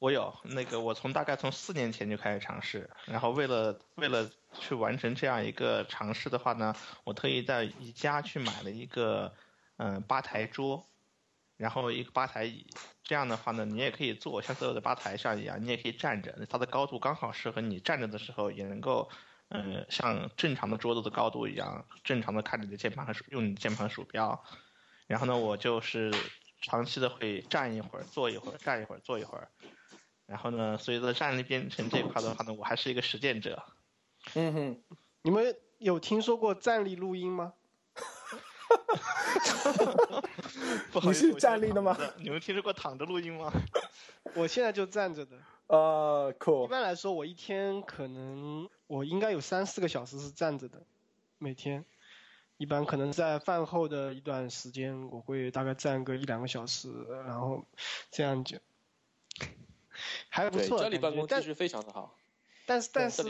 [0.00, 9.32] 我有那个，我从大概从四年前就开始尝试，然后为了为了去完成这样一个尝试的话呢，我特意在宜家去买了一个
[9.76, 10.84] 嗯、吧台桌，
[11.56, 12.66] 然后一个吧台椅，
[13.04, 19.08] 这样的话呢，你也可以坐，像所有的吧台上一样，你也可以站着，它的高度刚好适合你站着的时候也能够。
[19.52, 24.44] 嗯，像正常的桌子的高度一样，正常的看你的键盘和，用你的键盘鼠标。
[25.08, 26.12] 然后呢，我就是
[26.62, 29.48] 长期的会站一会儿，坐一会儿，站一会儿，坐一会儿。
[30.30, 33.60] 然后呢，所以在站立编程这一块的话呢， 我还是一个实践者。
[34.34, 34.80] 嗯哼，
[35.22, 37.52] 你们有听说过站立录音吗？
[40.92, 41.98] 不好意思你是站立的吗？
[42.18, 43.52] 你们听说过躺着录音吗？
[44.36, 45.36] 我现在就站着的。
[45.66, 46.32] 呃
[46.64, 50.80] 一般来说，我一天可能我应该有三四个小时是站着的，
[51.38, 51.84] 每天。
[52.56, 56.92] 一般可能在饭后的一段时间，我会大概站个一两个小时，
[57.24, 57.64] 然后
[58.10, 58.58] 这样就
[60.30, 60.78] 还不，错。
[60.78, 62.16] 家里办公但其实非常的好。
[62.66, 63.22] 但是但是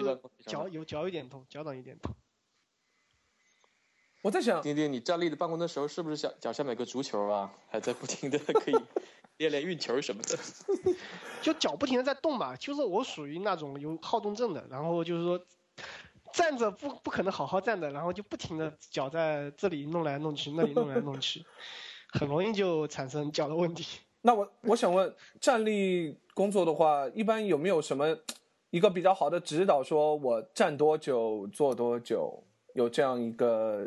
[0.46, 2.14] 脚有脚有点痛，脚掌有点痛。
[4.22, 7.50] 我在想，丁丁，你站立的办公的时候，是不是脚脚下面有个足球啊？
[7.68, 8.74] 还在不停的可以
[9.38, 10.38] 练练运球什么的？
[11.40, 15.42] 就脚不停的在动嘛，就是我属于那种有好动症的，然后就是说
[16.34, 21.42] 站着不不可能好好站着，然后就不停的脚在这里弄来弄去，那里弄来弄去，
[22.12, 24.00] 很容易就产生脚的问题。
[24.20, 28.16] 那我我想问，站立工作的话，一般有没有什么
[28.70, 32.42] 一个比较好的指导，说我站多久坐多久，
[32.74, 33.86] 有这样一个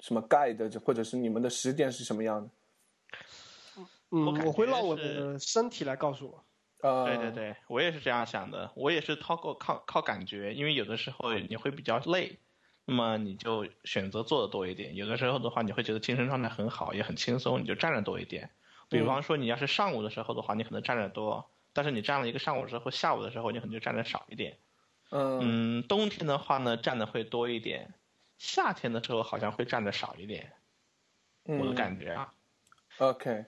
[0.00, 2.48] 什么 guide，或者是你们的实践是什么样的？
[4.12, 6.42] 嗯，我我会觉让我的身体来告诉我。
[6.80, 12.38] 呃，对对对，我也是这样想的，我也是靠过靠靠感觉，因为有的时候你会比较累，
[12.86, 14.96] 那么你就选择做的多一点。
[14.96, 18.48] 有的时候的话，你会觉得精神状态很好，也很轻松，你就站着多一点。
[18.88, 24.58] 比方说，你要是上午的时候的话，你可能站着多，但是你站了一个上午之后，下午的时候你可能就站的少一点。
[25.10, 27.94] 嗯嗯，冬天的话呢，站的会多一点，
[28.38, 30.52] 夏天的时候好像会站的少一点，
[31.42, 32.32] 我的嗯感觉啊。
[32.98, 33.46] ，OK，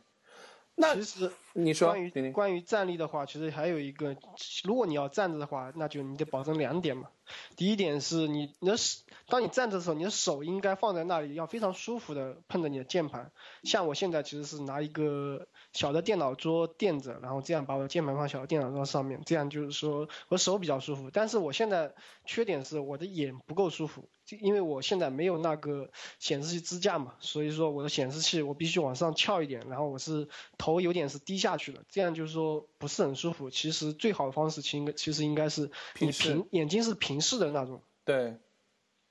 [0.74, 1.94] 那其实你说，
[2.32, 4.16] 关于站立的话，其实还有一个，
[4.64, 7.11] 如果你要站着的话，那就你得保证两点嘛。
[7.56, 13.30] 第一点是你你的手，当你站着的时候，你的手应该放在那里，要非常舒服的碰着你的键盘。
[13.62, 21.11] 像我现在其实是拿一个小的电脑桌垫着，然后这样把我的键盘放小的电脑桌上面，这样就是说我手比较舒服。
[21.11, 33.48] 但是我现在缺点是我的眼不够舒服，就因为我现在没有那个显示器支架嘛，所以说我的显示器我必须往上翘一点，然后我是头有点是低下去的，这样就是说不是很舒服。
[33.48, 37.82] 其实最好的方式其实应该其实应该是你平眼睛是平视的那种。
[38.04, 38.37] 对，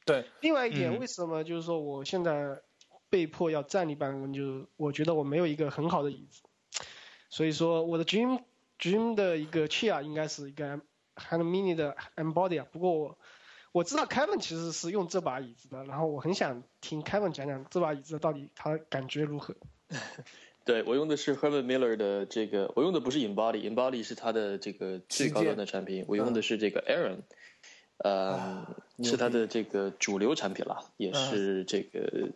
[0.06, 2.62] 对，另外一点，嗯为什么就是说我现在
[3.10, 6.42] 被迫要站立办公，就是我觉得我没有一个很好的椅子，
[7.32, 8.44] 所以说我的 Dream
[8.78, 10.78] Dream 的一个 chair 应该是一个
[11.16, 12.68] Hand Mini 的 Embody 啊。
[12.72, 13.18] 不过我
[13.72, 19.56] 我知道 Kevin 其实是用这把椅子的，然后我很想听 Kevin 讲讲这把椅子到底他感觉如何。
[20.64, 27.22] 对我用的是 Herman Miller 的这个，我用的不是 Embody，Embody 是它的这个最高端的产品，我用的是这个 Aaron，
[27.98, 32.30] 呃，啊是它的这个主流产品了，也是这个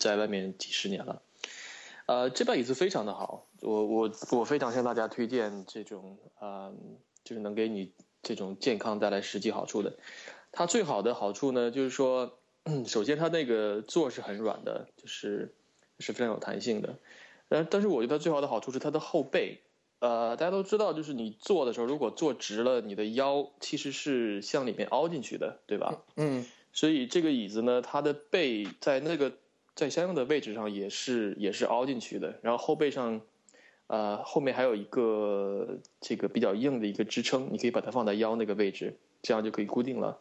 [0.00, 1.22] 在外面几十年了。
[2.06, 6.72] 呃，这把椅子非常的好，我我我非常向大家推荐这种，呃，
[7.24, 7.92] 就是能给你
[8.22, 9.96] 这种健康带来实际好处的。
[10.52, 12.38] 它最好的好处呢，就是说，
[12.86, 15.54] 首先它那个座是很软的，就是
[15.98, 16.98] 是非常有弹性的。
[17.48, 19.60] 呃，但是我觉得最好的好处是它的后背。
[20.00, 26.02] 呃，大家都知道，就是你坐的时候，如果坐直了，你的腰其实是向里面凹进去的，对吧？
[26.16, 29.32] 嗯所以这个椅子呢，它的背在那个
[29.74, 33.20] 在相应的位置上也是也是凹进去的，然后后背上，
[33.90, 40.20] 呃，后面还有一个这个比较硬的一个支撑，你可以把它放在腰那个位置，这样就可以固定了。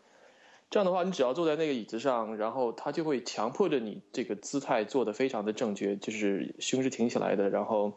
[0.72, 7.94] 这样的话，你只要坐在那个椅子上，然后它就会强迫着你这个姿态做得非常的正确，就是胸是挺起来的，然后，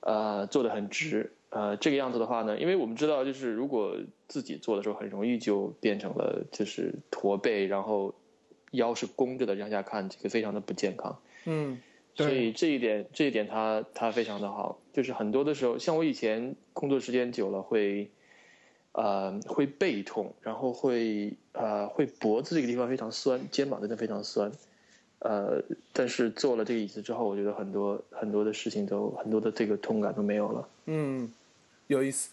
[0.00, 1.32] 呃，坐得很直。
[1.48, 3.96] 呃，这个样子的话呢，因为我们知道，就是如果
[4.28, 8.14] 自己做的时候，很容易就变成了就是驼背，然后
[8.72, 11.18] 腰是弓着的，向下看，这个非常的不健康。
[11.46, 11.80] 嗯
[12.14, 18.08] 所以这一点，这一点他他非常的好，就是很多的时候，像我以前工作时间久了会，
[18.92, 24.52] 呃，会背痛，然后会呃会脖子这个地方非常酸，肩膀真的非常酸，
[25.18, 25.60] 呃，
[25.92, 30.68] 但是坐了这个椅子之后，我觉得很多很多的事情都很多的这个痛感都没有了。
[30.86, 31.28] 嗯，
[31.88, 32.30] 有意思。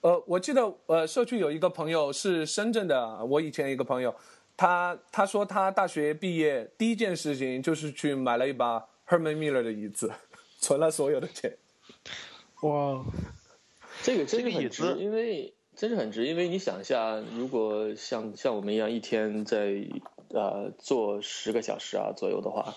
[0.00, 4.12] 呃，我记得呃，社区有一个朋友是深圳的，我以前一个朋友，
[4.56, 10.12] 他他说他大学毕业第一件事情就是去买了一把 Herman Miller 的椅子，
[10.60, 11.58] 存了所有的钱。
[12.62, 13.04] 哇，
[14.04, 19.84] 这个真是这个很值，因为真是很值，因为你想一下，如果像像我们一样一天在
[20.28, 22.76] 呃做十个小时啊左右的话，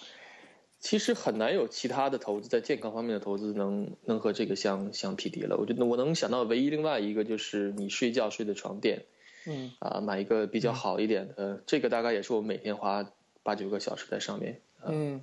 [0.79, 5.57] 其实很难有其他的投资在健康方面的投资能能和这个相相匹敌了。
[5.57, 9.05] 我觉得我能想到唯一另外一个就是你睡觉睡的床垫，
[9.45, 13.07] 嗯啊、买一个比较好一点的，这个大概也是我每天花
[13.43, 14.61] 八九个小时在上面。
[14.85, 15.21] 嗯，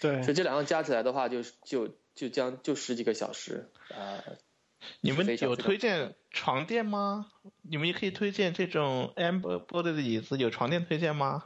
[0.00, 4.22] 对所以这两个加起来的话就，就就将就十几个小时啊、
[5.02, 7.26] 你们有推荐床垫吗？
[7.62, 11.44] 你们也可以推荐这种 Amber Body 的椅子，有床垫推荐吗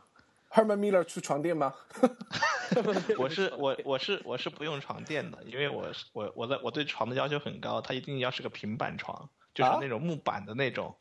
[0.50, 1.74] ？Herman Miller 出床垫吗？
[3.18, 10.96] 我是我我是我是不用床垫的，因为我是我我的我对床的要求很高，它一定要是个平板床，就是啊那种木板的那种，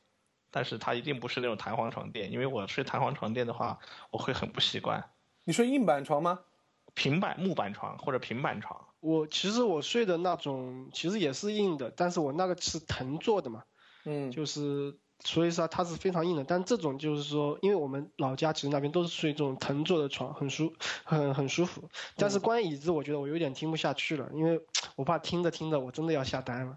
[0.49, 3.77] 但是它一定不是那种弹簧床垫，因为我睡弹簧床垫的话，
[4.09, 5.11] 我会很不习惯。
[5.43, 6.39] 你睡硬板床吗？
[6.95, 13.63] 平板木板床或者平板床，我其实我睡的那种其实也是硬的，但是我那个是藤做的嘛，
[14.05, 16.43] 嗯就是所以说它是非常硬的。
[16.43, 21.89] 但这种就是说，因为我们老家其实那边都是睡这种藤做的床，很舒很很舒服。
[22.15, 24.61] 但是关于椅子，我觉得我有点听不下去了，因为
[24.95, 26.75] 我怕听着听着我真的要下单了。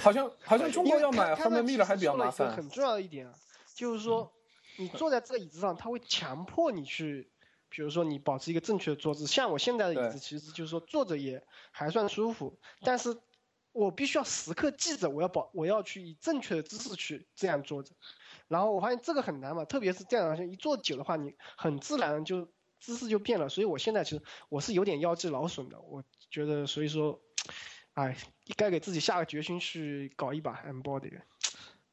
[0.00, 2.54] 好像好像中国要买他 Herman Miller 还比较麻烦。
[2.54, 3.34] 很重要的一点啊，
[3.74, 4.32] 就是说
[4.78, 7.28] 你坐在这个椅子上，它会强迫你去。
[7.68, 13.18] 比如说，你保持一个正确的坐姿，像我现在的椅子，其实就是说坐着也还算舒服，但是
[13.72, 17.92] 我必须要时刻记着，我要保，我要去以正确的姿势去这样坐着。
[18.48, 22.48] 然后我发现这个很难嘛，特别是这样一坐久的话，你很自然就
[22.80, 23.48] 姿势就变了。
[23.48, 27.20] 所以我现在其实我是有点腰肌劳损的，我觉得所以说，
[27.94, 28.16] 哎，
[28.56, 31.20] 该给自己下个决心去搞一把 Embody。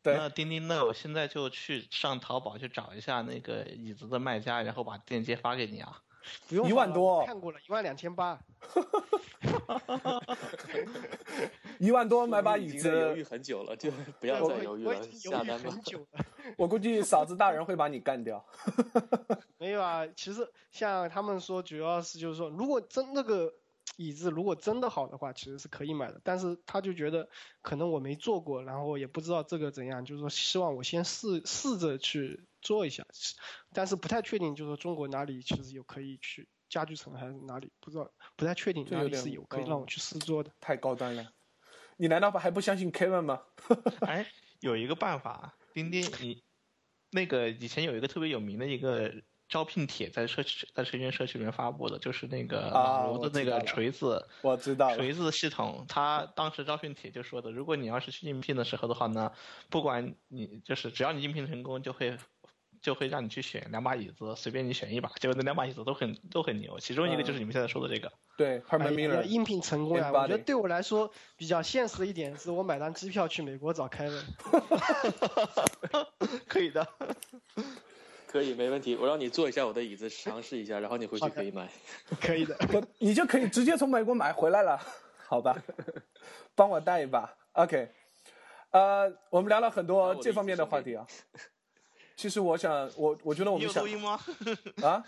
[0.04, 0.86] 对那钉钉呢？
[0.86, 6.02] 我现在就去上淘宝去找一下那个椅子的卖家，然后把链接发给你啊。
[6.48, 8.40] 不用一万多看过了，一万两千八。
[11.80, 15.82] 一万多买把椅子犹豫，很久了，就不要再犹豫了下单吧很。
[15.82, 16.26] 久了。
[16.58, 18.46] 我估计嫂子大人会把你干掉。
[19.60, 23.54] 没有啊，其实像他们说，主要是就是说，如果真那个
[23.98, 26.20] 椅子如果真的好的话，其实是可以买的。
[26.24, 27.30] 但是他就觉得
[27.62, 33.06] 可能我没做过，然后也不知道这个怎样，就是说希望我先试试着去做一下，
[33.74, 40.52] 但是不太确定，就是说中国哪里其实有可以去家具城还是哪里，不知道，不太确定哪里是有可以嗯让我去试做的。
[40.60, 41.32] 太高端了。
[41.98, 43.44] 你难道还不相信 Kevin 吗？
[44.02, 44.26] 哎，
[44.62, 46.44] 有一个办法，钉钉，你
[47.12, 49.14] 那个以前有一个特别有名的一个
[49.50, 54.96] 招聘帖，在社区在社群社区里面发布的，就是那个啊马龙的那个我知道了锤子我知道。
[54.96, 59.32] 锤子系统，他当时招聘帖就说的，如果你要是去应聘的时候的话呢，
[59.70, 62.18] 不管你就是只要你应聘成功，就会
[62.82, 68.12] 就会让你去选两把椅子，随便你选一把，结果那两把椅子都很都很牛，其中一个就是你们现在说的这个。
[68.36, 74.26] 对哎，Herman Miller，应聘成功我觉得对我来说比较现实的一点是我买张机票去美国找凯文。
[76.50, 76.88] 可以的，
[78.34, 78.96] 可以，没问题。
[78.96, 81.70] 我让你坐一下我的椅子，尝试一下，然后你回去可以买。
[82.20, 82.56] 可以的。
[82.66, 84.76] 不，你就可以直接从美国买回来了，
[85.28, 85.56] 好吧？
[86.56, 87.92] 帮我带一把，OK。
[88.72, 91.06] 呃，我们聊了很多这方面的话题啊。
[92.16, 94.20] 其实我想，我我觉得我们想有录音吗？
[94.82, 95.06] 啊，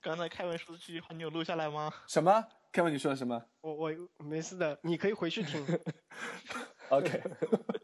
[0.00, 1.92] 刚才凯文说的这句话，你有录下来吗？
[2.06, 5.66] 什么？Kevin，你说的什么我我没事的，你可以回去听。
[6.90, 7.20] ？OK，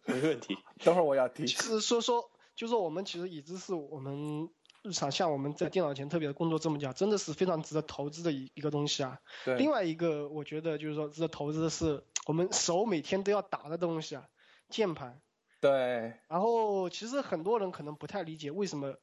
[0.05, 0.57] 没问题。
[0.85, 1.57] 等会儿我要听其。
[1.57, 4.49] 实说说，就说我们其实已知是我们
[4.83, 9.19] 日常像我们在电脑前特别的工作这么久，真的是非常值得投资的一一个东西啊。
[9.45, 14.27] 对另，外一个，我觉得就是说值得投资的是我们手每天都要打的东西啊，
[14.69, 15.21] 键盘。
[15.61, 18.97] 对，然后其实很多人可能不太理解为什么，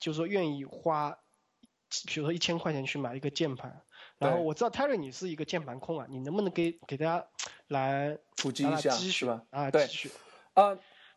[0.00, 1.16] 就是说愿意花，
[2.06, 3.82] 比如说一千块钱去买一个键盘。
[4.18, 7.26] 然后我知道 Terry 你是一个键盘控啊，你能不能给给大家
[7.68, 8.90] 来普及一下？
[9.50, 10.10] 啊，对积蓄。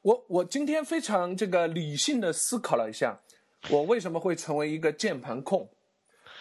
[0.03, 3.17] 啊、我我今天非常这个理性的思考了一下，
[3.69, 5.69] 我为什么会成为一个键盘控，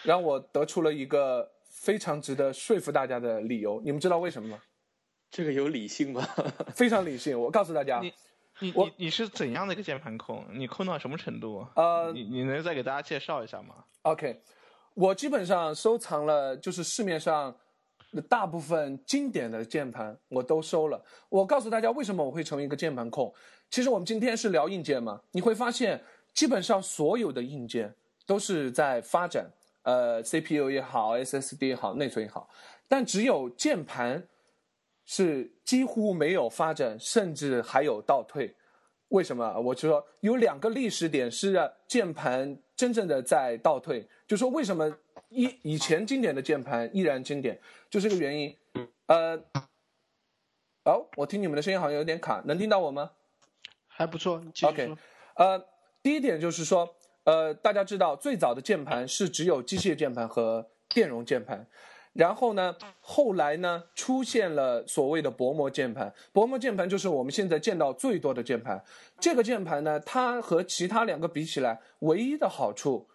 [0.03, 3.81] 然后我得出了一个非常值得说服大家的理由。
[3.83, 4.59] 你们知道为什么吗？
[5.31, 6.21] 这个有理性吗？
[6.75, 8.13] 非常理性，我告诉大家，你
[8.59, 10.45] 你你你是怎样的一个键盘控？
[10.51, 11.65] 你控到什么程度？
[11.75, 14.41] 呃你你能再给大家介绍一下吗？OK，
[14.93, 17.55] 我基本上收藏了，就是市面上
[18.21, 21.03] 大部分经典的键盘我都收了。
[21.29, 23.33] 我告诉大家为什么我会成为一个键盘控。
[23.69, 26.01] 其实我们今天是聊硬件嘛，你会发现
[26.33, 27.93] 基本上所有的硬件
[28.25, 29.49] 都是在发展，
[29.81, 32.47] 呃，CPU 也好，SSD 也好，内存也好，
[32.87, 34.23] 但只有键盘
[35.05, 38.55] 是几乎没有发展，甚至还有倒退。
[39.09, 39.59] 为什么？
[39.59, 44.91] 我就说有两个历史点是键盘真正的在倒退，就说为什么
[45.33, 48.55] 以以前经典的键盘依然经典，就这个原因。
[49.07, 49.35] 呃，
[50.85, 53.11] 哦，我听你们的声音好像有点卡，能听到我吗？
[53.87, 54.95] 还不错，你继续 OK。
[55.35, 55.65] 呃，
[56.01, 61.67] 第一点就是说，呃，大家知道最早的键盘是只有机械键盘和电容键盘，
[62.13, 68.83] 然后呢，后来呢出现了所谓的薄膜键盘，薄膜键盘就是我们现在见到最多的键盘。
[69.19, 73.07] 这个键盘呢，它和其他两个比起来，唯一的好处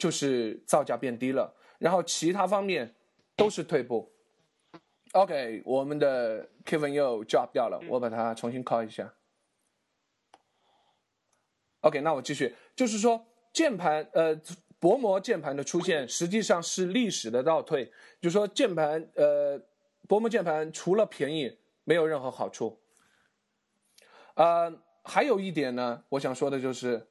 [0.00, 2.94] 就是造价变低了，然后其他方面
[3.36, 4.10] 都是退步。
[5.12, 9.12] OK，我们的 Kevin 又 drop 掉了，我把它重新 call 一下。
[11.80, 14.40] OK，那我继续，就是说键盘呃
[14.78, 19.60] 薄膜键盘的出现实际上是历史的倒退，就是说键盘呃
[20.08, 22.80] 薄膜键盘除了便宜没有任何好处。
[24.34, 24.72] 呃，
[25.04, 27.06] 还有一点呢，我想说的就是，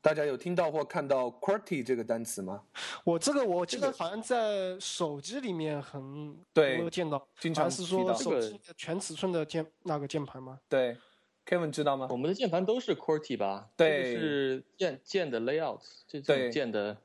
[0.00, 2.62] 大家有听到或看到 QWERTY 这个单词吗？
[3.04, 10.58] 我这个我记得好像在手机里面很对有见到，经常是说手机的全尺寸的键那个键盘吗？
[10.68, 10.96] 对
[11.44, 12.16] ，Kevin 知道吗我？
[12.16, 13.68] 们的键盘都是 QWERTY 吧？
[13.76, 16.96] 对这个是键键的 layout，这键的，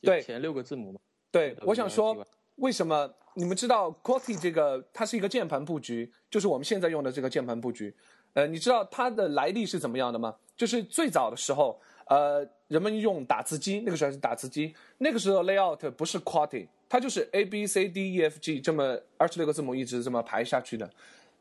[0.00, 1.00] 对前六个字母吗。
[1.32, 2.24] 对，我想说，
[2.56, 7.94] 为什么你们知道 QWERTY 这个它是一个键盘布局，就是我们现在用的这个键盘布局。
[8.34, 10.36] 呃，你知道它的来历是怎么样的吗？
[10.60, 20.90] 就是最早的时候，呃，人们用打字机，那个时候是打字机，那个时候 layout 不是 QWERTY，它就是 A B C D E F G 这么二十六个字母一直这么排下去的。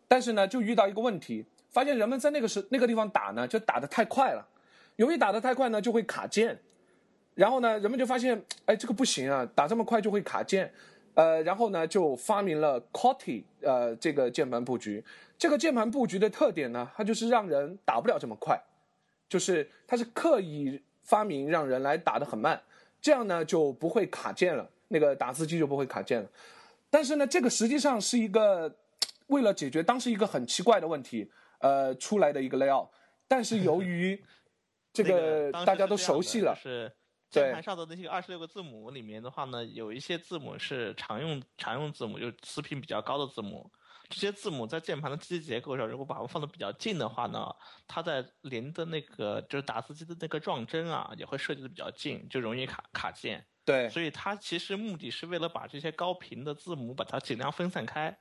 [0.07, 4.47] 但是呢，就遇到一个问题，发现人们在那个时那个地方打呢，就打得太快了，
[4.95, 6.57] 由于打得太快呢，就会卡键。
[7.35, 10.71] 然后呢，人们就发现，哎，这个不行啊，打这么快就会卡键。
[11.15, 15.03] 呃，然后呢就发明了 QWERTY 呃这个键盘布局。
[15.37, 18.57] 这个键盘布局的特点呢，它就是让人打不了这么快，
[19.29, 22.61] 就是它是刻意发明让人来打得很慢，
[22.99, 26.29] 这样呢就不会卡键了，那个打字机就不会卡键了。
[26.89, 28.75] 但是呢，这个实际上是一个
[29.27, 32.89] 为了解决当时一个很奇怪的问题，呃出来的一个 layout。
[33.27, 34.19] 但是由于
[34.91, 36.91] 这个大家都熟悉了，就是
[37.29, 43.69] 键盘上的那些二十六个字母里面的话呢，有一些字母是常用常用字母，就是词频比较高的字母。
[44.09, 47.47] 这些字母在键盘的机械结构上，如果把它们放的比较近的话呢，
[47.87, 53.45] 它在连的那个就是打字机的那个撞针啊，也会设计的比较近，就容易卡卡键。
[53.63, 58.19] 对所以它其实目的是为了把这些高频的字母把它尽量分散开，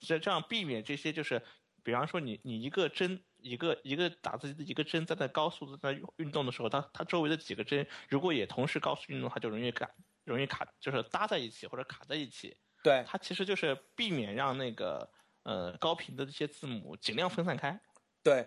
[0.00, 1.42] 所以这样避免这些就是，
[1.82, 9.90] 比方说你你一个针一个一个打字机的一个针在那高速的在运动的时候，它它周围的几个针如果也同时高速运动，它就容易卡
[10.24, 12.56] 容易卡就是搭在一起或者卡在一起。
[12.82, 15.10] 对它其实就是避免让那个
[15.46, 17.80] 呃高频的这些字母尽量分散开。
[18.22, 18.46] 对，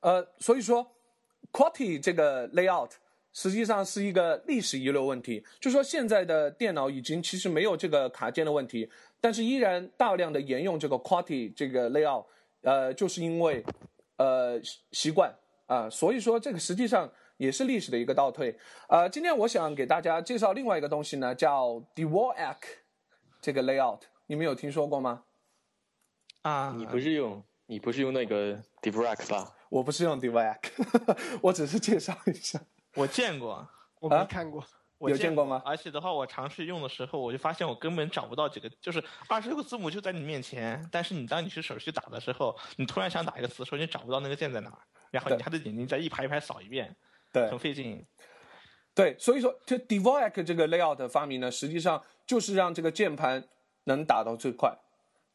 [0.00, 0.84] 呃，所以说
[1.52, 2.90] QWERTY 这个 layout
[3.32, 8.90] 实际上是一个历史遗留问题，就说现在的电脑已经其实没有这个卡键的问题，
[9.20, 12.26] 但是依然大量的沿用这个 QWERTY 这个 layout，
[12.62, 13.64] 呃，就是因为
[14.16, 15.32] 呃习惯
[15.66, 18.58] 啊、所以说这个实际上也是历史的一个倒退。
[18.88, 22.56] 呃，今天我想给大家介绍另外一个东西呢，叫 Devorak
[23.40, 25.22] 这个 layout，你们有听说过吗？
[26.42, 29.52] 啊，你不是用你不是用那个 Dvorak 吧？
[29.68, 30.58] 我不是用 Dvorak，
[31.42, 32.60] 我只是介绍一下。
[32.96, 33.70] 我见过，啊
[34.00, 34.64] 我没看过。
[34.98, 44.78] 我有见过吗而且的话，我尝试用的时候，我就发现我根本找不到几个，就是二十六个字母就在你面前，但是你当你去手去打的时候，你突然想打一个词的时候，你找不到那个键在哪儿，
[45.10, 46.94] 然后你对还得眼睛再一排一排扫一遍，
[47.32, 48.06] 对很费劲。
[48.94, 53.42] 对，所以说就 Dvorak 这个 layout 的发明呢，实际上就是让这个键盘
[53.84, 54.76] 能打到最快。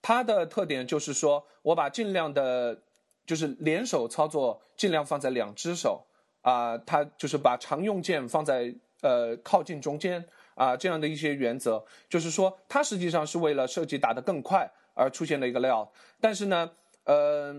[0.08, 2.80] 它的特点就是说我把尽量的，
[3.26, 6.06] 就是联手操作尽量放在两只手
[6.43, 15.89] 啊、它就是把常用键放在呃靠近中间啊、这样的一些原则，就是说它实际上是为了设计打得更快而出现的一个 layout。
[16.22, 16.70] 但是呢，
[17.06, 17.56] 呃，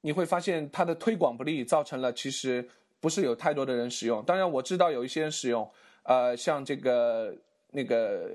[0.00, 2.66] 你会发现它的推广不力，造成了其实
[2.98, 4.24] 不是有太多的人使用。
[4.24, 5.70] 当然我知道有一些人使用，
[6.04, 7.36] 呃，像这个
[7.72, 8.30] 那个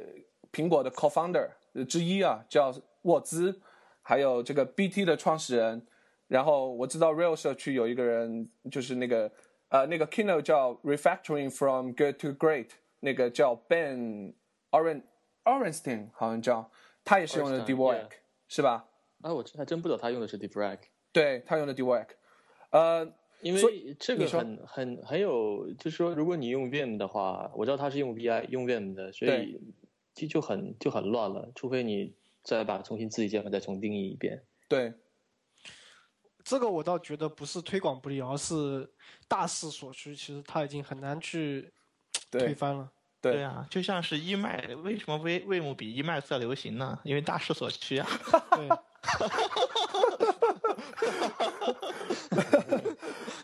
[0.51, 1.49] 苹果的 co-founder
[1.89, 2.71] 之一啊，叫
[3.03, 3.61] 沃兹，
[4.01, 5.87] 还有这个 BT 的创始人。
[6.27, 9.31] 然后我知道 Real 社区有一个人，就是那个
[9.69, 12.69] 呃那个 keynote 叫 Refactoring from Good to Great，
[13.01, 14.33] 那个叫 Ben
[14.71, 15.03] Oren
[15.43, 16.71] Orenstein 好像叫，
[17.03, 18.09] 他也是用的 Orenstein，Dvorak，
[18.47, 18.89] 是吧？
[19.21, 20.79] 啊，我还真不知道他用的是 Dvorak，
[21.11, 22.07] 对他用的 Dvorak，
[22.71, 29.61] 呃，因为这个很很很有，就是说如果你用 Vim 的话，我知道他是用 VI 用 Vim 的，所以
[30.15, 34.43] 就就很就很乱了，除非你再把重新自己键盘再重定义一遍。
[34.67, 34.93] 对
[36.43, 38.91] 这个我倒觉得不是推广不力，而是
[39.27, 40.15] 大势所趋。
[40.15, 41.73] 其实它已经很难去
[42.29, 42.91] 推翻了。
[43.21, 46.99] 对对啊，就像是 Emac，为什么 V Vim 比 Emacs 要流行呢？
[47.05, 48.05] 因为大势所趋啊。
[48.57, 48.69] 对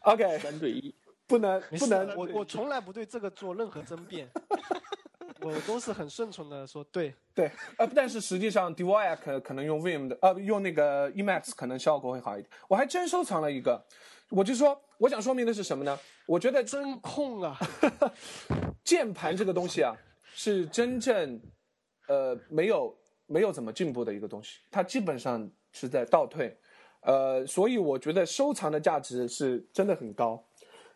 [0.02, 0.93] ，，OK， 三对一，
[1.30, 4.27] 不能不能，我我从来不对这个做任何争辩，
[5.41, 7.13] 我都是很顺从的说对。
[7.36, 12.49] 对，呃，但是实际上 Dvorak 可能用 Vim 的，呃，用那个 Emacs 可能效果会好一点。
[12.67, 13.80] 我还真收藏了一个，
[14.30, 15.97] 我就说我想说明的是什么呢？
[16.25, 17.57] 我觉得真空啊！
[18.84, 19.95] 键盘这个东西啊，
[20.34, 21.39] 是真正
[22.07, 26.57] 呃没有没有怎么进步的一个东西，它基本上是在倒退，
[27.01, 30.43] 呃，所以我觉得收藏的价值是真的很高，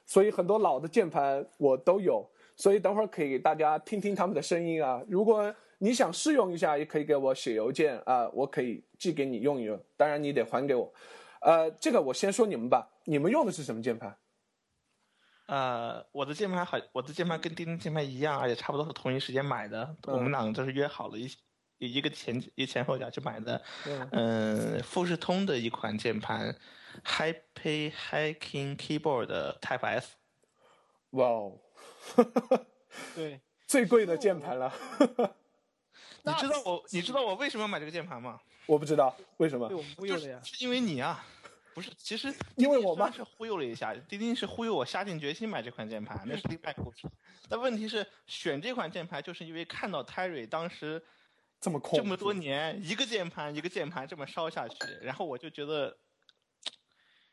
[0.06, 5.01] 所以很多老的键盘我都有，所以等会儿可以给大家听听他们的声音啊。
[5.08, 10.93] 如果你想试用一下，也可以给我写邮件啊、我可以寄给你用一用，当然你得还给我。
[11.41, 14.18] 呃，这个我先说你们吧，你们用的是什么键盘？
[15.47, 19.95] 呃，我的键盘好，我的键盘跟钉钉键盘一样，而且差不多是同一时间买的。
[20.04, 21.28] 我们两个就是约好了一
[21.88, 23.61] 一个前一前后脚去买的。
[23.86, 26.55] 嗯嗯，富士通的一款键盘
[27.03, 30.15] ，Happy Hiking Keyboard 的 Type S。
[31.11, 31.59] 哇哦，
[33.15, 34.73] 对， 最贵的键盘了。
[36.25, 38.39] 你知道我你知道我为什么要买这个键盘吗？
[38.65, 40.39] 我不知道为什么被，我们忽悠了呀。
[40.43, 41.23] 是因为你啊，
[41.73, 47.07] 不是，其实 因为我吗钉钉虽然是忽悠了一下，钉钉是忽悠我下定决心买这款键盘，那是另外故事。
[47.49, 51.03] 但问题是选这款键盘，就是因为看到 Terry 当时
[51.64, 55.97] 这么空，这么多年一个键盘一个键盘这么烧下去，然后我就觉得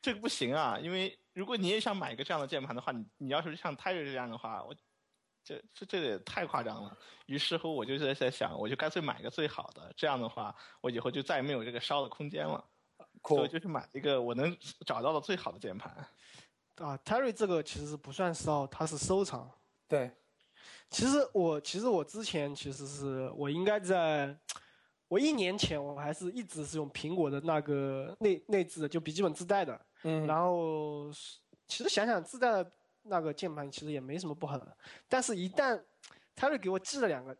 [0.00, 4.72] 这个不行啊，因为如果你也想买一个这样的键盘的话，你你要是像 Terry 这样的话，我
[5.42, 6.96] 这这这也太夸张了。
[7.26, 12.64] 于是乎，我就在在想，我就干脆买个最好的，这样的话，我以后就再也没有这个烧的空间了。
[13.26, 14.56] 所以就是买一个我能
[14.86, 15.92] 找到的最好的键盘。
[16.76, 19.50] 啊，Terry 这个其实不算烧，它是收藏。
[19.88, 20.10] 对，
[20.90, 24.36] 其实我其实我之前其实是我应该在，
[25.08, 29.80] 我一年前我还是一直是用苹果的那个内内置的，就笔记本自带的。
[30.02, 30.26] 嗯。
[30.26, 31.10] 然后
[31.66, 34.76] 其实想想自带的那个键盘其实也没什么不好的，
[35.08, 35.80] 但是一旦
[36.36, 37.36] Terry 给我寄了两个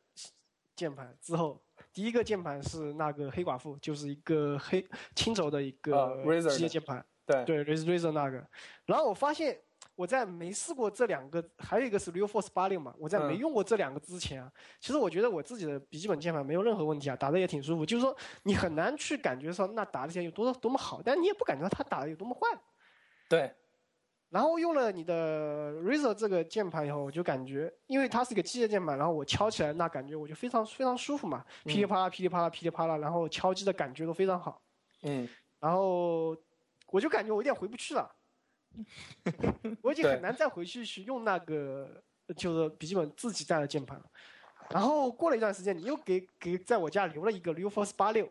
[0.77, 1.61] 键盘之后，
[1.93, 7.05] 第一个键盘是那个黑寡妇，就是一个黑青轴的一个机械键盘。
[7.27, 8.45] 对对，Razer 那个，
[8.87, 9.61] 然后我发现
[10.01, 17.85] 我在没试过这两个，还有一个是 RealForce 八六嘛，我在没用过这两个之前啊，其实我觉得我自己的笔记本键盘没有任何问题啊，打的也挺舒服。
[17.85, 22.41] 就是说你很难去感觉说那打起来有多多么好，但你也不感觉到它打的有多么坏。
[23.29, 23.55] 对。
[24.31, 34.63] 然后用了你的 Razer 这个键盘以后，我就感觉，因为它是一个机械键盘，然后我敲起来那感觉我就非常非常舒服嘛，噼里啪啦噼里啪啦噼里啪啦，然后敲击的感觉都非常好。
[35.03, 35.29] 嗯。
[35.59, 36.35] 然后。
[36.93, 38.11] 我就感觉我有点回不去了，
[39.83, 42.03] 我已经很难再回去去用那个
[42.37, 44.05] 就是笔记本自己带的键盘了。
[44.71, 48.31] 然后过了一段时间，你又给给在我家留了一个 RealForce 八六，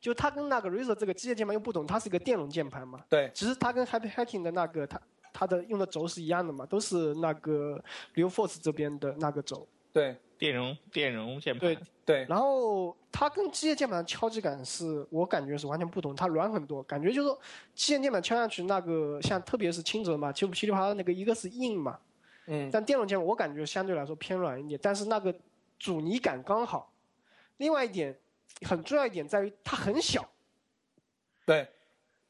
[0.00, 3.04] 就它跟那个 Razer 这个机械键盘又不同，它是一个电容键盘嘛。
[3.08, 3.30] 对。
[3.34, 5.00] 其实它跟 Happy Hacking 的那个它
[5.32, 7.82] 它的用的轴是一样的嘛，都是那个
[8.14, 9.68] RealForce 这边的那个轴。
[9.92, 10.16] 对。
[10.40, 11.60] 电容电容键盘。
[11.60, 12.26] 对对。
[12.26, 17.38] 然后它跟机械键盘的敲击感是我感觉是完全不同，它软很多，感觉就是说
[17.74, 22.00] 机械键盘敲下去那个像特别是轻轴嘛，就噼里啪啦那个一个是硬嘛，
[22.46, 25.34] 嗯，但电容键盘我感觉相对来说偏软一点，但是那个
[25.78, 26.90] 阻尼感刚好。
[27.58, 28.18] 另外一点
[28.62, 30.26] 很重要一点在于它很小，
[31.44, 31.68] 对，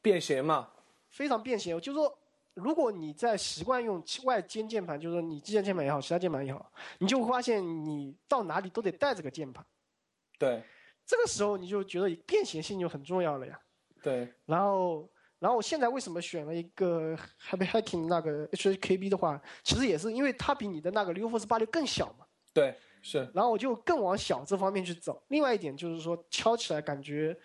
[0.03, 0.69] 便携嘛，
[1.11, 2.19] 非常便携，就是说。
[2.55, 9.65] 如果你在习惯用外接键盘，就是说你机械键盘也好，其他键盘也好，你就会发现你到哪里都得带这个键盘。
[10.39, 10.63] 对。
[11.07, 13.59] 这个时候你就觉得便携性就很重要了呀。
[14.01, 14.33] 对。
[14.47, 17.17] 然后，然后我现在为什么选了一个
[17.49, 22.27] Happy Hacking 那个 HKB 的话，其实也是因为它比你的那个 RealForce 八六更小嘛。
[22.53, 23.29] 对，是。
[23.35, 25.21] 然后我就更往小这方面去走。
[25.29, 27.37] 另外一点就是说，敲起来感觉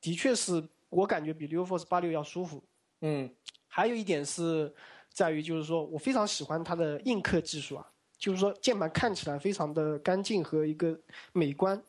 [0.00, 2.62] 的确是我感觉比 RealForce 八六要舒服。
[3.00, 3.28] 嗯。
[3.76, 4.72] 还有一点是，
[5.12, 7.84] 在于就是说我非常喜欢它的印刻技术啊，
[8.16, 10.96] 就是说键盘看起来非常的干净和一个
[11.32, 11.82] 美观。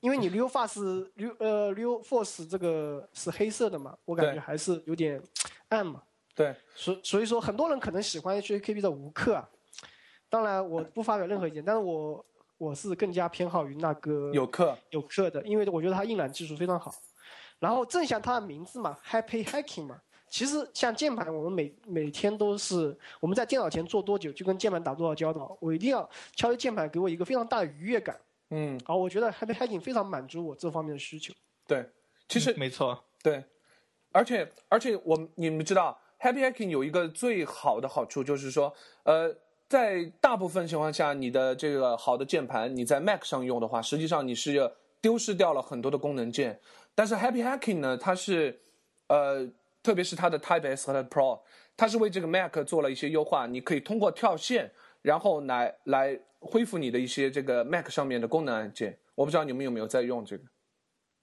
[0.00, 5.18] 因为你 RealForce、Real 呃 RealForce 这个是黑色的嘛，我感觉还是有点
[5.70, 6.02] 暗嘛。
[6.34, 6.54] 对。
[6.74, 9.48] 所所以说很多人可能喜欢 HKB 的无刻啊，
[10.28, 12.22] 当然我不发表任何意见，但是我
[12.58, 16.94] 我是更加偏好于那个有刻有刻的，因为我觉得它印染技术非常好。
[17.58, 20.02] 然后正像它的名字嘛，Happy Hacking 嘛。
[20.30, 25.56] 其实像键盘，我们每每天都是我们在电脑前坐多久，就跟键盘打多少交道。
[25.60, 28.18] 我一定要敲击键盘，给我一个非常大的愉悦感。
[28.50, 31.34] 嗯，好，我觉得 Happy Hacking 非常满足我这方面的需求。
[31.66, 31.84] 对，
[32.28, 33.44] 其实没错，对，
[34.12, 38.74] 而且而且我你们知道，Happy Hacking 有一个最好的好处就是说，
[39.04, 39.34] 呃，
[39.68, 46.60] 在大部分情况下，你的这个好的键盘你在 Mac 上用的话，实际上你是丢失掉了很多的功能键。
[46.94, 48.60] 但是 Happy Hacking 呢，它是
[49.08, 49.48] 呃。
[49.88, 51.40] 特别是它的 Type S 和它的 Pro，
[51.74, 53.46] 它是为这个 Mac 做了一些优化。
[53.46, 54.70] 你可以通过跳线，
[55.00, 58.98] 然后来来恢复你的一些这个 Mac 上面的功能按键。
[59.14, 60.44] 我不知道你们有没有在用这个？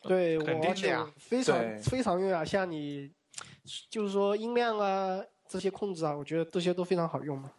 [0.02, 0.74] 对，我就
[1.20, 2.44] 非常非常用啊！
[2.44, 3.12] 像你，
[3.88, 7.52] 就是说音量啊这些控制啊，我觉得这些都非常好用嘛。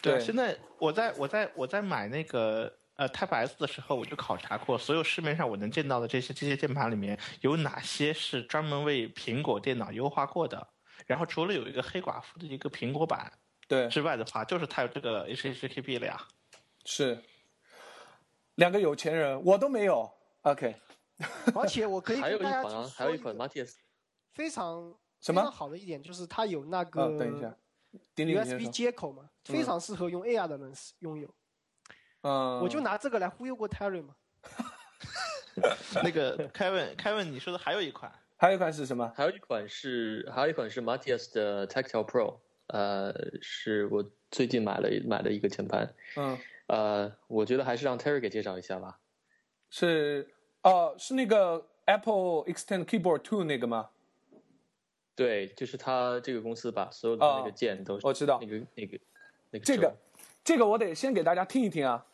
[0.00, 2.72] 对，现在我在我在我在买那个。
[2.96, 10.66] 呃，Type S 的时候，我就考察过所有市面上我能见到的这些这些键盘里面有哪些是专门为苹果电脑优化过的。
[11.06, 13.30] 然后除了有一个黑寡妇的一个苹果版
[13.68, 16.20] 对之外的话，就是它有这个 HHKB 了呀。
[16.84, 17.22] 是，
[18.54, 20.10] 两个有钱人，我都没有。
[20.42, 20.74] OK。
[21.54, 23.74] 而且我可以跟大家说，还有一款 Matias，
[24.34, 31.34] 非常什么好的一点就是它有那个等一下，USB 接口嘛，非常适合用 AR 的人拥有。
[32.26, 34.16] 嗯，我就拿这个来忽悠过 Terry 嘛。
[36.02, 39.12] 那个 Kevin，Kevin，你说的还有一款，还有一款是什么？
[39.14, 45.94] 还有一款是，还有一款是 Matias 的 Tactile Pro，呃，是我最近买了买了一个键盘。
[46.16, 48.98] 嗯，呃，我觉得还是让 Terry 给介绍一下吧。
[49.70, 50.28] 是，
[50.62, 53.90] 哦，是那个 Apple Extend Keyboard Two 那个吗？
[55.14, 58.98] 对，就是他这个公司把所有的那个键都，我知道那个那个
[59.52, 59.94] 那个这个。
[60.46, 62.06] 这个我得先给大家听一听啊，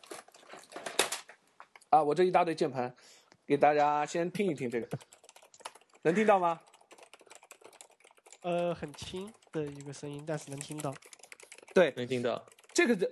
[1.91, 2.91] 啊，我这一大堆键盘，
[3.45, 4.97] 给大家先听一听这个，
[6.01, 6.59] 能听到吗？
[8.41, 10.91] 呃，很轻的一个声音，但是能听到。
[11.75, 12.43] 对，能听到。
[12.73, 13.11] 这个的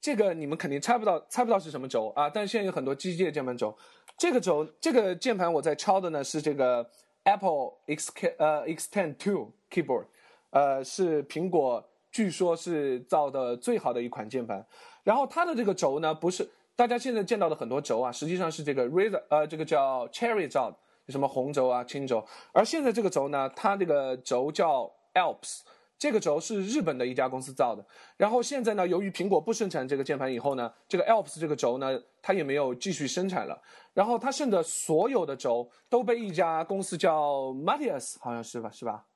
[0.00, 2.30] 这个你们肯定猜不到，猜不到是什么轴啊？
[2.30, 3.76] 但是现在有很多机械键盘轴。
[4.16, 6.88] 这个轴，这个键盘我在敲的呢是这个
[7.24, 10.06] Apple X K 呃 X Ten Two Keyboard，
[10.50, 14.64] 呃是苹果据说是造的最好的一款键盘。
[15.02, 20.76] 然后它的这个轴呢，不是大家现在见到的很多轴啊，实际上是这个 Razor 呃这个叫 Cherry 造的，
[21.08, 22.24] 什么红轴啊、青轴。
[22.52, 25.62] 而现在这个轴呢，它这个轴叫 Alps。
[25.96, 27.86] 这个轴是日本的一家公司造的，
[28.16, 33.58] 然后现在呢，由于苹果不生产这个键盘以后呢，这个 Alps 这个轴呢，它也没有继续生产了。
[33.94, 39.06] 然后它剩的所有的轴都被一家公司叫 Matias，好像是吧，是吧？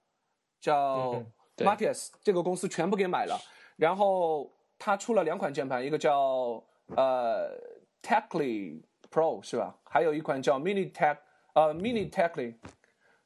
[0.61, 1.23] 叫
[1.65, 3.39] Matias 这个公司全部给买了。
[3.77, 6.63] 然后它出了两款键盘，一个叫
[6.97, 7.51] 呃
[8.03, 8.81] Tecly
[9.11, 9.77] Pro 是吧？
[9.85, 11.17] 还有一款叫 Mini Tech
[11.55, 12.55] 呃 Mini Tecly。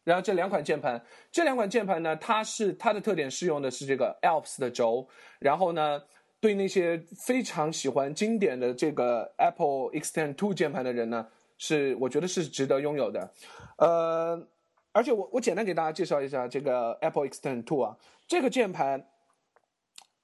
[0.05, 5.07] 然后这两款键盘，这两款键盘呢，它是它的特点是用的是这个 Alps 的轴，
[5.39, 6.03] 然后呢，
[6.41, 13.33] 对那些非常喜欢经典的这个 Apple Extend Two 键盘的人呢，是我觉得是值得拥有的，
[13.79, 14.45] 呃，
[14.91, 17.97] 而且我我简单给大家介绍一下这个 Apple Extend Two 啊，
[18.33, 19.11] 这个键盘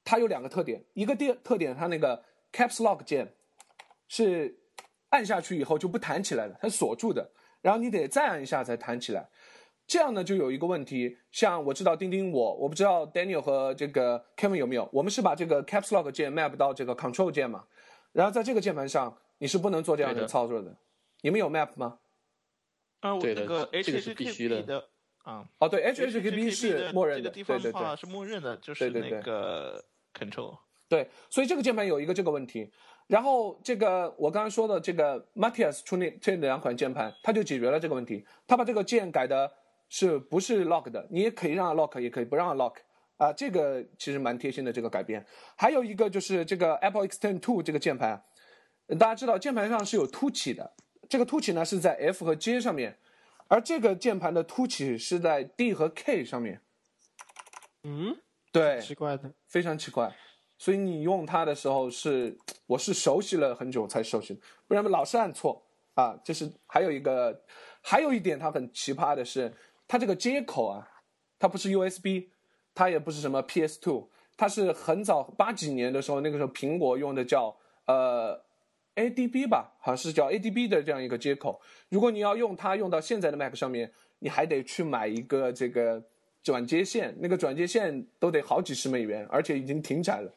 [0.03, 3.35] 它有两个特点，一个电特点它那个 Caps Lock 键
[4.09, 4.59] 是
[5.11, 7.31] 按下去以后就不弹起来了，它锁住的，
[7.61, 9.29] 然后你得再按一下才弹起来。
[9.87, 17.67] 这样呢，就有一个问题，像我知道钉钉我，我不知道 Daniel 和这个 Kevin 有没有，我们是把这个 Caps Lock 键 map 到这个 Control 键嘛，
[18.13, 20.75] 然后在这个键盘上你是不能做这样的操作的，
[21.21, 21.99] 你们有 map 吗？
[23.01, 24.89] 啊，我那个 H 是必须的
[25.29, 30.59] 啊，哦对，HHKB 是默认的，对对对，是默认的，就是那个 Control。
[30.89, 32.71] 对，所以这个键盘有一个这个问题，
[33.07, 39.53] 然后这个我刚刚说的这个 Matias 出那这两款键盘，它就解决了这个问题，它把这个键改的。
[39.91, 41.09] 是不是 lock 的？
[41.11, 42.75] 你也可以让 lock，也可以不让 lock，
[43.17, 45.25] 啊，这个其实蛮贴心的这个改变。
[45.57, 48.23] 还有一个就是这个 Apple Extend Two 这个键盘，
[48.99, 50.75] 大家知道键盘上是有凸起的，
[51.09, 52.99] 这个凸起呢是在 F 和 J 上面，
[53.49, 56.63] 而这个键盘的凸起是在 D 和 K 上面。
[57.83, 58.17] 嗯，
[58.53, 60.15] 对，奇怪的，非常奇怪。
[60.59, 66.17] 所以你用它的时候是，我是熟悉了很久才熟悉的，不然老是按错啊。
[66.25, 67.43] 就是还有一个，
[67.81, 69.53] 还有一点它很奇葩的是。
[69.91, 70.87] 它这个接口啊，
[71.39, 72.29] 它不是 USB，
[72.75, 78.39] 它也不是什么 PS2，它是很早八几年的时候，那个时候苹果用的叫呃
[78.99, 81.61] ADB 吧，好像是叫 ADB 的这样一个接口。
[81.89, 86.03] 如果你要用它用到现在的 Mac 上面，你还得去买一个这个
[86.43, 90.31] 转接线，那个转接线都得好几十美元，而且已经停产了。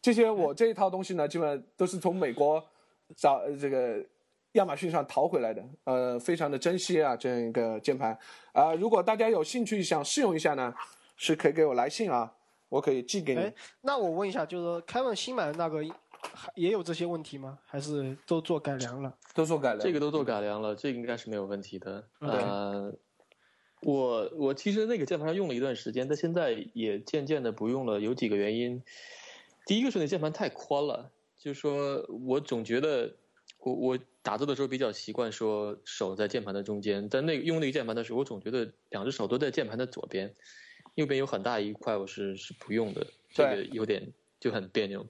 [0.00, 2.62] 这些我这一套东西呢，基本都是从美国
[3.16, 4.04] 找这个。
[4.52, 8.14] 亚马逊上淘回来的，呃，非常的珍惜啊，这样一个键盘
[8.52, 8.74] 啊。
[8.74, 10.74] 如果大家有兴趣想试用一下呢，
[11.16, 12.30] 是可以给我来信啊，
[12.68, 13.50] 我可以寄给你。
[13.80, 15.82] 那我问一下，就是说凯文新买的那个，
[16.54, 17.58] 也有这些问题吗？
[17.64, 19.16] 还是都做改良了？
[19.34, 22.08] 都做改良，这个都做改良了，这个应该是没有问题的。
[22.20, 22.94] 呃，
[23.80, 28.00] 我我其实那个键盘上用了一段时间，但现在也渐渐的不用了。
[28.00, 28.82] 有几个原因，
[29.66, 33.14] 第一个是那键盘太宽了，就是说我总觉得。
[33.64, 40.34] 我我打字的时候比较习惯说手在键盘的中间，但那个用那个键盘的时候，我总觉得两只手都在键盘的左边，
[40.96, 45.06] 右边有很大一块我是是不用的，这个有点就很别扭。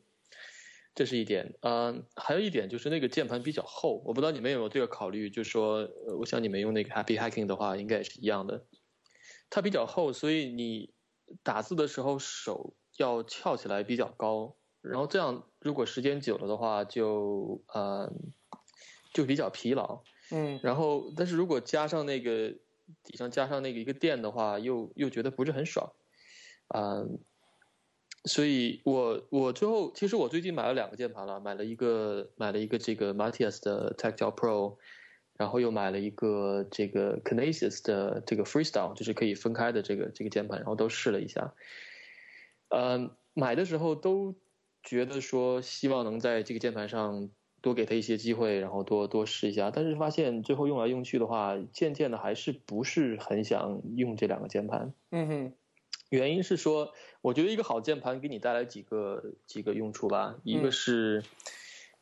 [0.95, 5.89] 这是一点，嗯，还有一点就是那个键盘比较厚，我不知道你们有没有这个考虑，就是说，
[6.19, 8.67] 我想你们用那个 Happy Hacking 的话，应该也是一样的，
[9.51, 10.93] 它比较厚，所以你
[11.43, 18.13] 打字的时候手要翘起来比较高，然后这样如果时间久了的话，就呃。
[19.15, 22.49] 就比较疲劳，嗯，然后但是如果加上那个
[23.05, 25.93] 底上加上那个一个垫的话，又又觉得不是很爽，
[26.69, 27.05] 啊，
[28.25, 34.77] 所以我我最后其实我最近买了两个键盘了，买了一个买了一个这个 Matias 的 Tactile Pro，
[35.37, 41.55] 然后又买了一个这个 Kinesis 的这个 Freestyle，就是可以分开的这个这个键盘，然后都试了一下，
[42.69, 44.35] 嗯，买的时候都
[44.83, 47.31] 觉得说希望能在这个键盘上。
[47.63, 54.93] 多给他一些机会，然后多多试一下，但是发现最后用来用去的话，渐渐的还是不是很想用这两个键盘。
[55.13, 55.55] 嗯哼，
[56.13, 56.93] 原因是说，
[57.23, 61.25] 我觉得一个好键盘给你带来几个几个用处吧，一个是，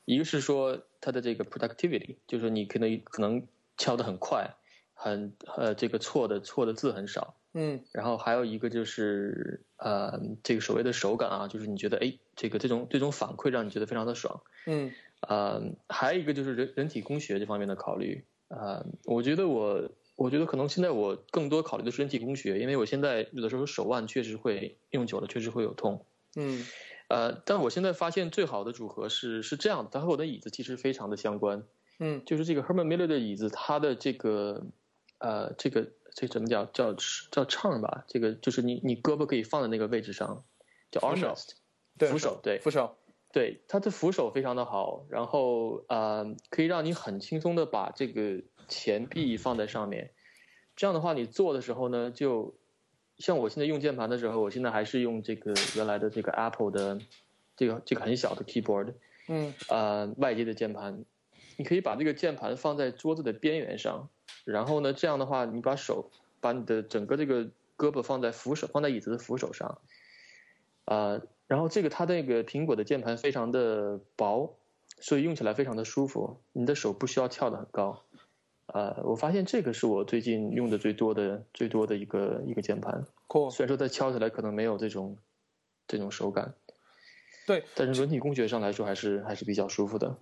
[0.05, 3.47] 一个是说它的这个 productivity，就是你可能可能
[3.77, 4.57] 敲的很快，
[4.95, 7.37] 很呃这个错的错的字很少。
[7.53, 14.43] 嗯，然后还有一个就是呃这个所谓的手感啊，就是你觉得哎这个这种这种反馈让你觉得非常的爽。
[14.67, 14.93] 嗯。
[15.21, 19.91] 呃，还有一个就是人人体工学这方面的考虑啊，我觉得我
[20.21, 26.05] 我觉得可能现在我更多考虑的是人体工学，因为我现在有的时候手腕确实会用久了确实会有痛，
[26.37, 26.66] 嗯，
[27.09, 31.64] 呃，但我现在发现最好的组合是是这样的，它和我的椅子其实非常的相关。
[31.99, 34.66] 嗯就是这个 Herman Miller 的椅子，它的这个
[35.21, 36.95] 呃，这个这怎么讲叫
[37.31, 38.05] 叫唱吧？
[38.07, 40.45] 这个就是你你胳膊可以放在那个位置上，
[40.91, 41.49] 叫扶手 armrest，
[41.99, 42.99] 对扶手对扶手，
[43.33, 50.12] 对，它的扶手非常的好，然后呃，可以让你很轻松的把这个前臂放在上面。
[50.77, 52.55] 这样的话，你做的时候呢，就
[53.18, 56.99] 像我现在用键盘的时候，我现在还是用这个原来的这个 Apple 的
[57.55, 58.95] 这个这个很小的 keyboard，
[59.29, 61.05] 嗯呃，外接的键盘，
[61.59, 64.09] 你可以把这个键盘放在桌子的边缘上，
[64.45, 66.11] 然后呢，这样的话，你把手
[66.41, 67.45] 把你的整个这个
[67.77, 69.83] 胳膊放在扶手，放在椅子的扶手上，
[70.87, 74.57] 呃，然后这个它那个苹果的键盘非常的薄，
[74.99, 78.03] 所以用起来非常的舒服，你的手不需要翘得很高。
[78.73, 85.16] 呃，我发现这个是我最近用的最多的最多的一个一个键盘，，cool，虽然说它敲起来可能没有这种
[85.89, 86.55] 这种手感，
[87.47, 90.16] 对，但是人体工学上来说还是还是比较舒服的。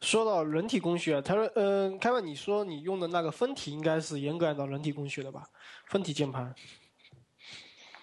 [0.00, 5.48] 说到人体工学，他说，嗯、凯文，你说你用的那个分体应该是严格按照人体工学的吧？
[5.86, 6.54] 分体键盘。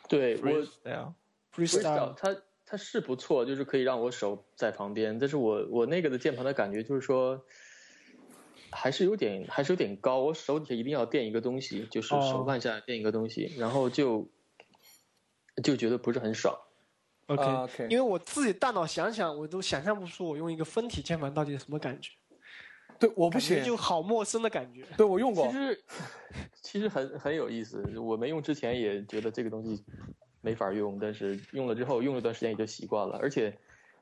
[0.09, 1.13] 对我 freestyle
[1.53, 2.35] freestyle，它
[2.65, 7.41] 它是不错，就是可以让我手在旁边，但是我我那个的键盘的感觉就是说，
[8.71, 12.21] 还是有点还是有点高，我手底下一定要垫一个东西，就是哦。
[12.21, 14.27] 手腕下垫一个东西，然后就
[15.63, 16.57] 就觉得不是很爽。
[17.27, 17.87] OK，、啊，OK。
[17.89, 22.11] 因为我自己大脑想想，我都想象不出我用一个分体键盘到底是什么感觉，
[22.99, 24.85] 对，我不行，就好陌生的感觉。
[24.97, 25.83] 对我用过其，实
[26.61, 29.83] 其实很很有意思，我没用之前也觉得这个东西
[30.41, 33.57] 没法用，但是用了之后用了一段时间也就习惯了，而且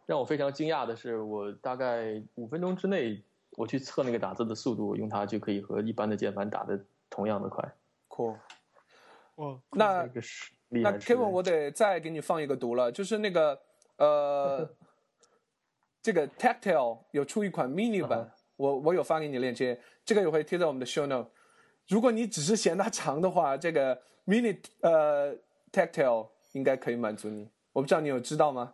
[0.05, 3.21] 让我非常惊讶的是，我大概五分钟之内
[3.59, 6.79] 我去测那个打字的速度，用它就可以和一般的键盘打的
[7.09, 7.69] 同样的快。
[8.07, 8.37] cool。
[9.35, 13.59] 哦，那个是那 Kevin，我得再给你放一个毒了，就是那个
[13.97, 14.69] 呃，
[16.01, 21.29] 这个 Tactile 有出一款 mini 版，嗯我我有发给你链接，这个也会贴在我们的 show note。
[21.89, 25.35] 如果你只是嫌它长的话，这个 mini 呃
[25.73, 27.49] Tactile 应该可以满足你。
[27.73, 28.73] 我不知道你有知道吗？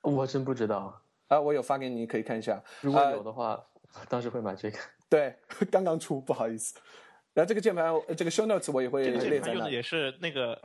[0.00, 2.62] 我真不知道，啊，我有发给你，可以看一下。
[2.80, 3.62] 如果呃有的话，
[4.08, 4.78] 当时会买这个。
[5.08, 5.34] 对，
[5.70, 6.78] 刚刚出，不好意思。
[7.32, 9.40] 然后这个键盘，呃这个 show notes 我也会这个列在那里。
[9.40, 10.60] 键盘用的也是那个，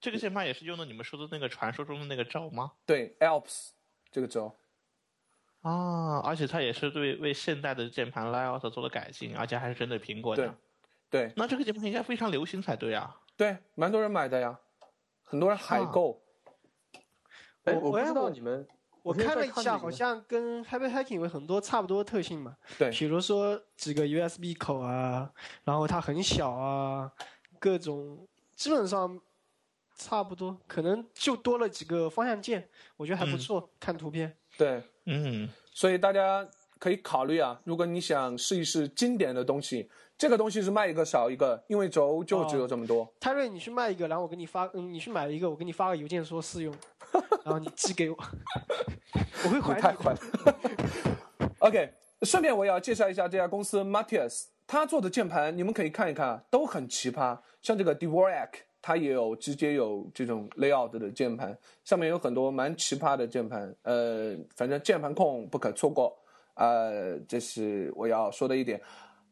[0.00, 2.72] 这个键盘也是用的你们说的那个传说中的那个轴吗？
[2.86, 3.70] 对，Alps
[4.10, 4.56] 这个轴。
[5.62, 10.54] 啊，而且它也是对为现代的键盘 layout 做了改进，而且还是针对苹果的。
[11.10, 13.14] 对那这个键盘应该非常流行才对啊。
[13.36, 14.58] 对，蛮多人买的呀，
[15.24, 16.22] 很多人海购。
[17.64, 18.66] 哎，我我不知道你们，
[19.02, 22.56] 我看了一下，好像跟 Happy Hacking 有很多差不多的特性嘛。
[22.78, 25.30] 对比如说几个 USB 口啊，
[25.64, 27.10] 然后它很小啊，
[27.58, 29.20] 各种基本上
[29.96, 33.70] 差不多，可能就多了几个方向键，我觉得还不嗯错。
[33.78, 36.46] 看图片，对，嗯，所以大家
[36.78, 43.10] 可以考虑啊，如果你想试一试经典的东西，这个东西是卖一个少一个，因为轴就只有这么多。
[43.20, 46.74] 泰瑞，你去卖一个，然后我给你发，嗯，你去买一个，我给你发个邮件说试用，
[47.44, 48.16] 然后你寄给我，
[49.44, 49.80] 我会还你。
[49.80, 50.18] 太快了。
[51.58, 57.38] OK，顺便我也要介绍一下这家公司 Matias，他做的键盘你们可以看一看，都很奇葩。
[57.60, 58.48] 像这个 Dvorak，
[58.80, 63.74] 它也有直接有这种 layout 的键盘，上面有很多蛮奇葩的键盘。
[63.82, 66.16] 呃，反正键盘控不可错过。
[66.54, 68.80] 呃，这是我要说的一点。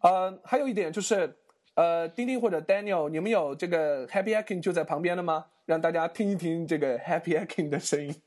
[0.00, 1.34] 呃，还有一点就是，
[1.74, 5.46] 呃，丁丁或者 Daniel，你们有这个 Happy Hacking 就在旁边了吗？
[5.68, 8.22] 让大家听一听这个 Happy Hacking 的声音。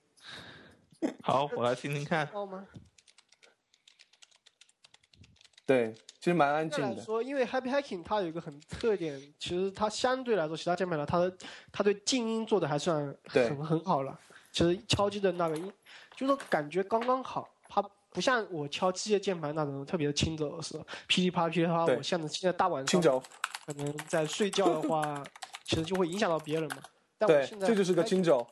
[1.24, 2.28] 好，我来听听看。
[2.28, 2.68] 好吗？
[5.66, 7.02] 对，其实蛮安静的。
[7.02, 11.36] 说，因为 Happy Hacking 它有一个很特点，其实它相对来说其他键盘呢，它的
[11.72, 14.20] 它对静音做的还算很很好了。
[14.52, 15.74] 其实敲击的那个音，
[16.16, 17.82] 就是说感觉刚刚好，它
[18.12, 21.86] 不像我敲机械键盘那种特别的轻柔的时候，噼里啪啦噼里啪啦。
[21.88, 23.20] 对我像现在大晚上轻轴，
[23.66, 25.24] 可能在睡觉的话，
[25.66, 26.84] 其实就会影响到别人嘛。
[27.22, 28.46] 但我对，现在这就是个轻轴。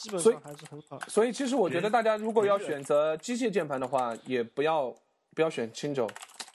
[0.00, 0.98] 基本所以上还是很好。
[1.06, 4.92] 所以其实我觉得大家如果要选择机械键盘的话，也不要
[5.34, 6.10] 不要选轻轴，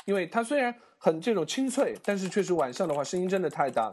[0.06, 3.90] 因为它虽然很这种清脆，但是确实晚上的话声音真的太大，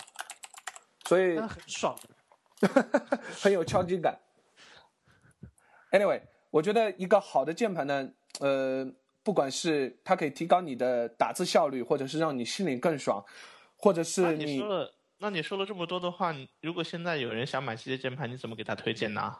[1.06, 1.96] 所以但很爽。
[3.40, 4.18] 很有敲击感。
[5.92, 8.08] Anyway，我觉得一个好的键盘呢，
[8.40, 8.90] 呃，
[9.22, 13.22] 不管是它可以提高你的打字效率，或者是让你心里更爽，
[13.76, 19.34] 或者是你说了，那你说了这么多的话，如果现在有人想买机械键盘，你怎么给他推荐呢？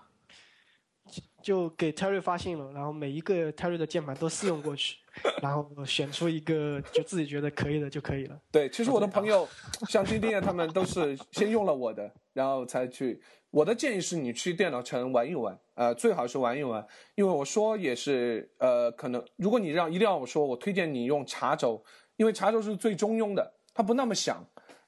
[1.40, 4.96] 就给 Terry 发信了，然后每一个 Terry 的键盘都试用过去，
[5.40, 8.36] 然后选出一个就自己觉得可以的就可以了。
[8.50, 9.48] 对，其实我的朋友
[9.88, 13.22] 像金丁啊他们都是先用了我的，然后才去。
[13.50, 21.82] 我的建议是你去电脑城玩一玩，呃，最好是玩一玩，因为我说也是，呃，可能如果你让一定要我说，我推荐你用茶轴，
[22.16, 24.44] 因为茶轴是最中庸的，它不那么响，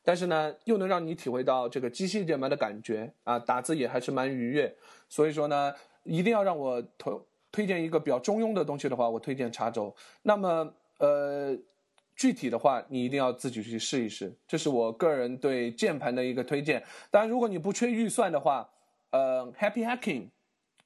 [0.08, 4.74] 但是呢，又能让你体会到这个机械键盘的感觉啊，打字也还是蛮愉悦。
[5.06, 7.12] 所以说呢，一定要让我推
[7.52, 9.94] 推荐一个比较中庸的东西的话，我推荐茶轴。
[10.22, 11.54] 那么，呃。
[12.16, 16.82] 具体的话，你一定要自己去试一试，这是我个人对键盘的一个推荐。
[17.12, 18.68] 当然，如果你不缺预算的话，
[19.10, 20.30] 呃，Happy Hacking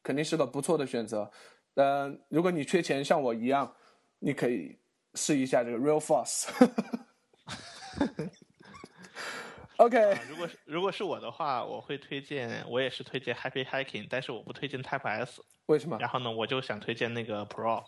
[0.03, 1.31] 肯定是个不错的选择。
[1.77, 3.73] 嗯，如果你缺钱，像我一样，
[4.19, 4.77] 你可以
[5.15, 6.51] 试一下这个 Real Force。
[9.83, 15.43] OK，如果如果是我的话，我会推荐，我也是推荐 Happy Hacking，但是我不推荐 Type S。
[15.67, 15.99] 为什么？
[15.99, 17.83] 然后呢，我就想推荐那个 Pro。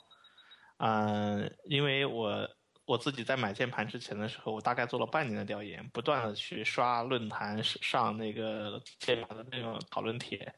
[0.79, 2.49] 嗯，因为我。
[2.87, 10.55] 我自己在买键盘之前的时候，我大概做了半年的调研，不断的去刷论坛上那个键盘的那种讨论帖，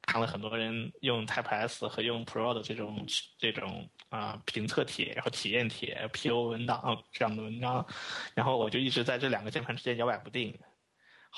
[0.00, 3.04] 看了很多人用 Type S 和用 Pro 的这种
[3.36, 7.86] 这种啊评测帖，然后体验帖、PO 文档这样的文章，
[8.34, 10.58] 然后我就一直在这两个键盘之间摇摆不定。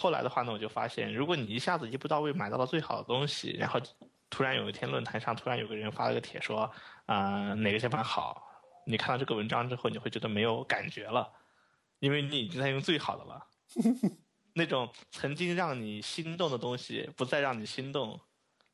[0.01, 3.80] 后来的话呢，我就发现，如果你一下子一步到位买到了最好的东西，然后
[4.30, 6.72] 突然有一天论坛上突然有个人发了个帖说，
[7.07, 8.40] 啊哪个键盘好。
[8.86, 11.28] 你看到这个文章之后，你会觉得没有感觉了，
[11.99, 13.44] 因为你已经在用最好的了。
[14.55, 18.16] 那种曾经让你心动的东西，不再让你心动；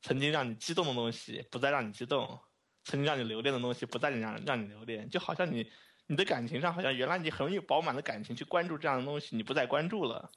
[0.03, 2.39] 曾经让你激动的东西，不再让你激动；
[2.85, 5.09] 曾经让你留恋的东西，不再让让你留恋。
[5.09, 5.73] 就好像你
[6.07, 10.31] 你的感情上，好像原来你很有饱满的感情去关注这样的东西，你不再关注了。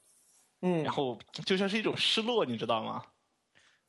[0.60, 0.82] 嗯。
[0.82, 3.02] 然后就像是一种失落，你知道吗？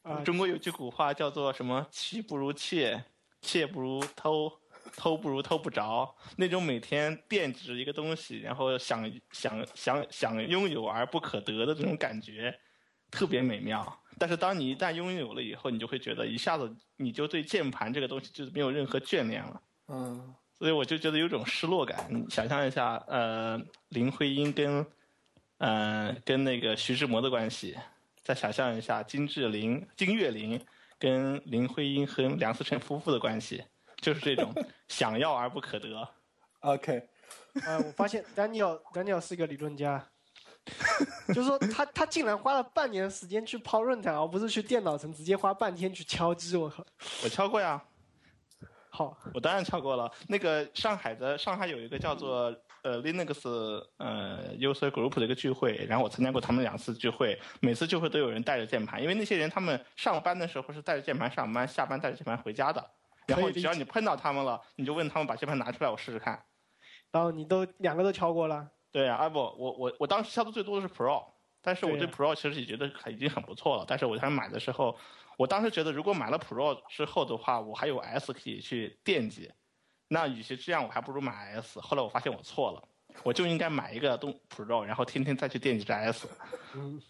[0.03, 0.21] 啊。
[0.21, 1.87] 中国有句古话叫做什么？
[1.91, 3.03] 妻不如妾，
[3.41, 4.51] 妾不如偷。
[4.95, 12.57] 偷不如偷不着，那种每天惦记着一个东西，然后想想想想拥有而不可得的这种感觉，
[13.11, 14.01] 特别美妙。
[14.17, 19.61] 但是当你一旦拥有了以后，你就会觉得一下子你就对键盘这个东西就是没有任何眷恋了。
[19.89, 22.07] 嗯，所以我就觉得有种失落感。
[22.09, 24.83] 你想象一下，呃，林徽因跟，
[25.59, 27.77] 呃，跟那个徐志摩的关系，
[28.21, 30.59] 再想象一下金志玲、金岳霖
[30.97, 33.63] 跟林徽因和梁思成夫妇的关系。
[34.01, 34.53] 就是这种
[34.87, 36.07] 想要而不可得。
[36.61, 37.05] OK，
[37.65, 40.07] 呃，我发现 Daniel Daniel 是一个理论家，
[41.27, 46.55] 就是说他他竟然花了半年时间去泡论坛，而不是去电脑城直接花半天去敲击。
[46.55, 46.85] 我靠！
[47.23, 47.83] 我敲过呀。
[48.89, 50.09] 好，我当然敲过了。
[50.27, 62.85] 那个上海的上海有一个叫做呃 Linux 呃 User Group 的一个聚会，然后我参加过他们两次聚会，每次聚会都有人带着键盘，因为那些人他们上班的时候是带着键盘上班，下班带着键盘回家的。
[63.27, 66.43] 然后只要你碰到他们了，你就问他们把键盘拿出来，我试试看。
[67.11, 68.67] 然后你都两个都敲过了？
[68.91, 71.23] 对啊，啊不，我我我当时敲的最多的是 Pro，
[71.61, 73.85] 但是我对 Pro 其实也觉得已经很不错了。
[73.87, 74.97] 但是我当时买的时候，
[75.37, 79.51] 我当时觉得如果买了 Pro 之后的话，我还有 S 可以去惦记。
[80.09, 81.79] 那与其这样，我还不如买 S。
[81.79, 82.83] 后来我发现我错了，
[83.23, 86.27] 我就应该买一个东 Pro，然后天天再去惦记着 S。
[86.75, 87.01] 嗯，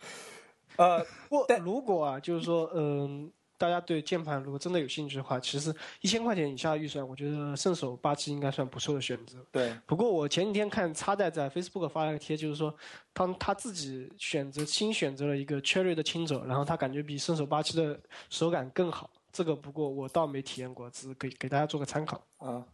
[0.75, 3.31] 呃，不，但如果啊，就是说，嗯。
[3.59, 9.45] 大家对键盘如果真的有兴趣的话，其实一千块钱以下的预算，我觉得圣手八七应该算不错的选择。
[9.51, 9.75] 对。
[9.85, 12.73] 不过我前几天看插袋在 Facebook 发了个贴，就是说
[13.11, 19.09] 当他自己选择新选择了一个 Cherry 的轻轴，然后他感觉比圣手八七的手感更好。
[19.33, 22.23] 这个不过我倒没体验过，只是给给大家做个参考。
[22.37, 22.65] 啊，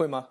[0.00, 0.28] 会吗？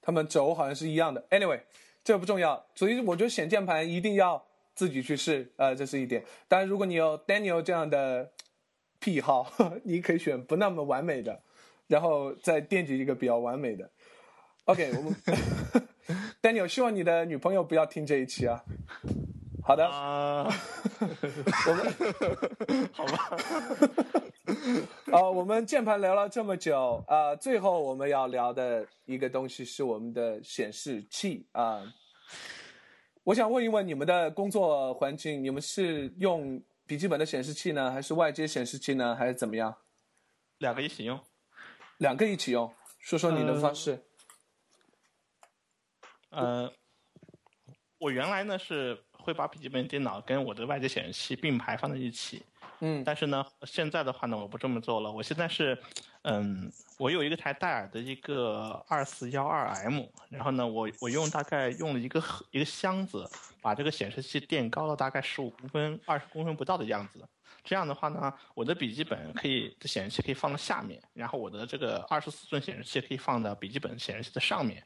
[0.00, 1.26] 他们轴好像是一样的。
[1.30, 1.62] Anyway，
[2.04, 2.66] 这不重要。
[2.74, 4.44] 所以我觉得选键盘一定要
[4.74, 6.24] 自己去试，呃，这是一点。
[6.46, 8.32] 当然，如果你有 Daniel 这样的。
[9.00, 9.52] 癖好，
[9.86, 11.40] 你可以选不那么完美的，
[11.86, 13.88] 然后再惦记一个比较完美的。
[14.64, 15.14] OK，我们
[16.42, 18.64] Daniel 希望你的女朋友不要听这一期啊。
[19.68, 19.84] 好的，
[21.68, 23.36] 我们 好吧。
[25.12, 31.82] 啊， 我们键盘聊了这么久啊，最后我们要聊的一个东西是我们的显示器啊。
[33.24, 36.62] 我想问一问你们的工作环境，你们是用？
[36.86, 39.76] 笔记本的显示器呢，还是外接显示器呢，还是怎么样？
[40.56, 41.20] 两个一起用。
[41.98, 44.02] 两个一起用，说说你的方式。
[46.30, 46.72] 呃，
[47.98, 52.42] 我原来呢是会把笔记本电脑跟我的外接显示器并排放在一起，
[52.80, 55.12] 嗯但是呢，现在的话呢，我不这么做了。
[55.12, 55.78] 我现在是，
[56.22, 63.28] 嗯，我有一个台戴尔的一个二四幺二 M，然后呢，我我用大概用了一个盒一个箱子，
[63.60, 67.22] 把这个显示器垫高了大概十五公分、二十公分不到的样子。
[67.62, 74.82] 这样的话呢，我的笔记本可以的显示器可以放到下面，然后我的这个二十四寸显示器可以放到笔记本显示器的上面，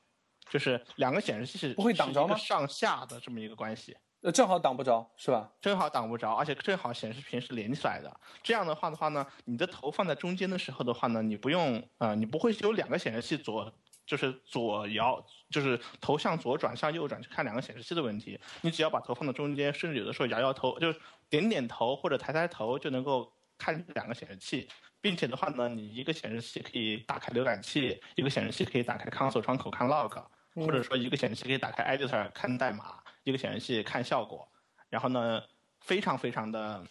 [0.50, 3.96] 就是两个显示器是不会挡着吗上下的这么一个关系。
[4.22, 5.50] 呃，正好挡不着，是吧？
[5.60, 8.20] 正好挡不着，而且正好显示屏是连起来的。
[8.42, 13.72] 这样的话的话呢，你的头放在中间的时候的话呢，你不用呃，你不会有两个显示器左
[14.06, 18.38] 就是左摇，就是头向左转向右转去看两个显示器的问题。
[18.60, 24.68] 你只要把头放在中间，甚至有的时候摇摇头，就是点点头或者抬抬头就能够看两个显示器，
[25.00, 30.22] 并且的话呢，你一个显示器可以打开浏览器，一个显示器可以打开 console 窗口看 log，
[30.54, 34.48] 或者说一个显示器可以打开 editor 看代码，一个显示器看效果。
[34.88, 35.42] 然后呢，
[35.80, 36.84] 非常非常的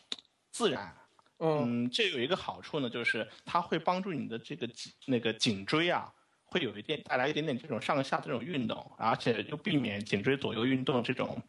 [0.51, 0.95] 自然。
[1.43, 6.13] 嗯嗯，这有一个好处呢，就是它会帮助你的这个颈那个颈椎啊，
[6.43, 11.41] 会有一点带来一点点这种上下的这种运动，而且又避免颈椎左右运动这种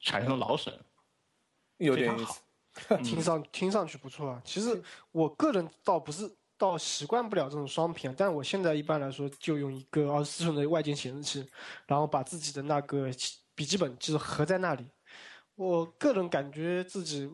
[0.00, 0.78] 产生的劳损。
[1.78, 2.40] 有点意思。
[3.04, 4.42] 听上听上去不错啊。
[4.44, 11.46] 其实我个人倒不是倒习惯不了这种双屏啊，但是我现在一般来说就用一个二十四寸的外接显示器，
[11.86, 13.10] 然后把自己的那个
[13.54, 14.86] 笔记本就是合在那里。
[15.54, 17.30] 我个人感觉自己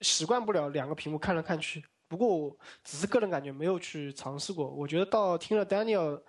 [0.00, 4.68] 习惯不了两个屏幕看来看去，不过我只是个人感觉没有去尝试过。
[4.68, 6.22] 我觉得到听了 Daniel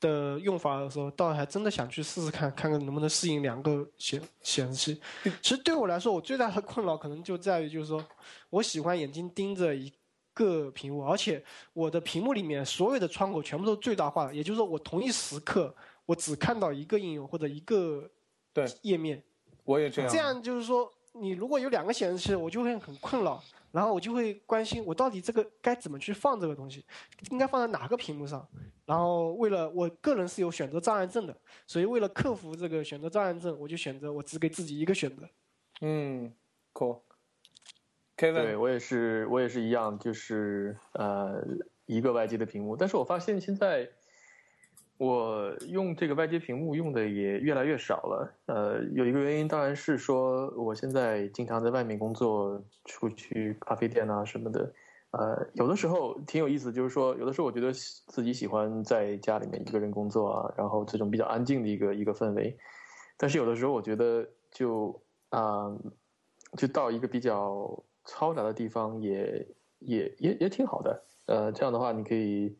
[0.00, 5.02] 的用法的时候，倒还真的想去试试看，看看能不能适应两个显显示器。
[5.42, 8.02] 其实对我来说，我最大的困扰可能就在于，就是说
[8.48, 9.92] 我喜欢眼睛盯着一
[10.32, 15.76] 个屏幕，而且我的屏幕里面所有的窗口全部都是最大化的，也就是说，我同一时刻
[16.06, 18.10] 我只看到一个应用或者一个
[18.52, 19.22] 对页面。
[19.64, 20.10] 我也这样。
[20.10, 23.42] 这样就是说，你如果有两个显示器，我就会很困扰，
[23.72, 26.84] 然后我就会关心我到底这个该怎么去放这个东西，
[27.30, 28.46] 应该放在哪个屏幕上。
[28.86, 31.36] 然后为了我个人是有选择障碍症的，
[31.66, 35.28] 所以为了克服这个选择障碍症，我就选择我只给自己一个选择。
[35.80, 36.32] 嗯
[36.74, 37.00] ，cool。
[38.16, 41.42] 对 Kevin，我也是，我也是一样，就是呃
[41.86, 42.76] 一个外接的屏幕。
[42.76, 43.88] 但是我发现现在
[45.00, 48.34] 我用这个外接屏幕用的也越来越少了。
[48.44, 54.70] 呃，有一个原因当然是说我现在经常在外面工作，出去咖啡店啊什么的。
[55.12, 62.54] 呃，有的时候挺有意思，就是说有的时候我觉得自己喜欢在家里面一个人工作啊，然后这种比较安静的一个一个氛围。
[63.16, 65.74] 但是有的时候我觉得就啊、
[66.58, 69.46] 就到一个比较嘈杂的地方也
[69.78, 71.02] 也也也挺好的。
[71.24, 72.54] 呃，这样的话你可以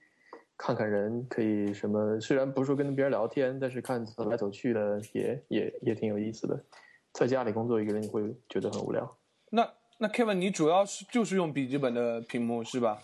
[0.63, 2.21] 看看人，可以什么？
[2.21, 6.63] 虽然不是说跟别人聊天，但是看走来走去的也也也挺有意思的。
[7.15, 9.17] 在家里工作一个人，你会觉得很无聊。
[9.51, 13.03] 那那 Kevin，你主要是就是用笔记本的屏幕是吧？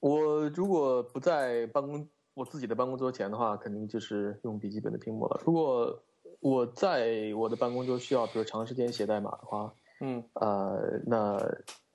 [0.00, 5.40] 我如果不在办公我自己的办公桌前的话，肯定就是用笔记本的屏幕了。
[5.46, 5.98] 如果
[6.40, 9.72] 我在我的办公桌需要，比如长时间写代码的话，
[10.02, 11.38] 嗯，呃，那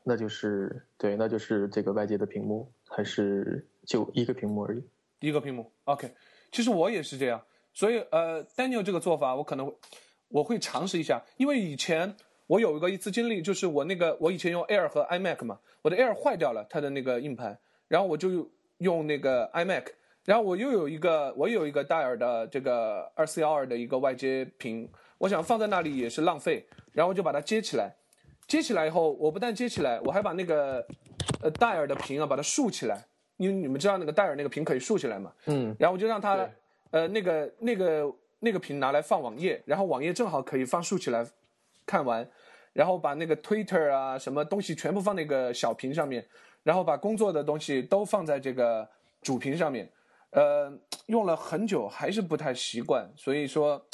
[0.04, 4.84] 那就是对，那就是这个外界的屏幕，还是就一个屏幕而已。
[5.20, 5.72] 一个屏幕。
[5.86, 6.12] OK，
[6.52, 7.42] 其实我也是这样，
[7.74, 9.76] 所以呃，Daniel 这个做法我可能会
[10.28, 12.16] 我会尝试一下，因为以前
[12.48, 17.58] 我有一个一次经历，就是我那个我以前用 Air 和 iMac 嘛，我的 Air 坏掉了，它的那个硬盘，
[17.88, 19.86] 然后我就用那个 iMac，
[20.26, 27.96] 然后我又有一个我有一个戴尔的这个二四幺二的一个外接屏，我想放在那里也是浪费，然后我就把它接起来，
[28.48, 30.86] 接起来以后，我不但接起来，我还把那个
[31.42, 33.06] 呃戴尔的屏啊把它竖起来，
[33.38, 36.50] 因为你们知道那个戴尔那个屏可以竖起来嘛，嗯，然后我就让他
[36.92, 41.26] 呃那个那个那个屏拿来放网页，然后网页正好可以放竖起来
[41.86, 42.28] 看完，
[42.74, 46.26] 然后把那个 Twitter 啊什么东西全部放那个小屏上面，
[46.64, 48.88] 然后把工作的东西都放在这个
[49.22, 49.92] 主屏上面，
[50.32, 50.72] 呃，
[51.08, 53.86] 用了很久还是不太习惯，所以说。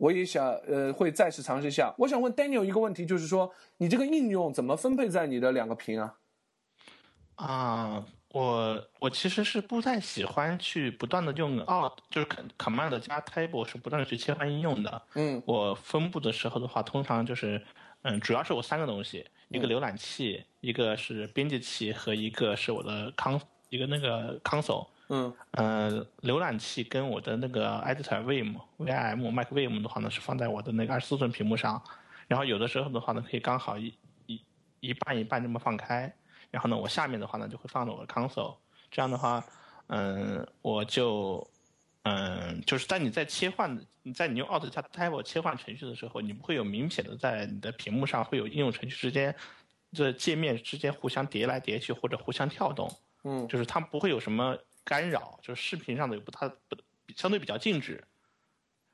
[0.00, 1.92] 我也想，呃，会再次尝试一下。
[1.98, 6.14] 我想问 Daniel 一个问题，就是说，你这个应用怎么分配在你的两个屏啊？
[7.34, 12.26] 啊，我我其实是不太喜欢去不断的用 Alt，就是
[12.58, 15.02] Command 加 table 是不断的去切换应用的。
[15.14, 17.64] 嗯我分布的时候的话，通常就是，
[18.02, 24.86] 嗯，主要是我三个东西，一个浏览器，一个是编辑器和一个是我的 con 一个那个 console。
[25.10, 31.82] 嗯呃，浏览器跟我的那个 editor Vim VIM Mac Vim 的话呢，是放在我的那个二十四寸屏幕上，
[32.26, 33.94] 然后有的时候的话呢，可以刚好一
[34.26, 34.38] 一
[34.80, 36.14] 一半一半这么放开，
[36.50, 38.56] 然后呢，我下面的话呢就会放到我的 console，
[38.90, 39.44] 这样的话，
[39.88, 41.46] 嗯，我就
[42.02, 49.34] 嗯，就是在你在切换，你在你用 Alt 加 Tab 切换程序的时候，你不会有明显的在你的屏幕上会有应用程序之间
[49.92, 52.90] 这界面之间互相叠来叠去或者互相跳动，
[53.24, 56.76] 嗯就是它不会有什么干扰，就是视频上的不它不
[57.14, 58.02] 相对比较静止。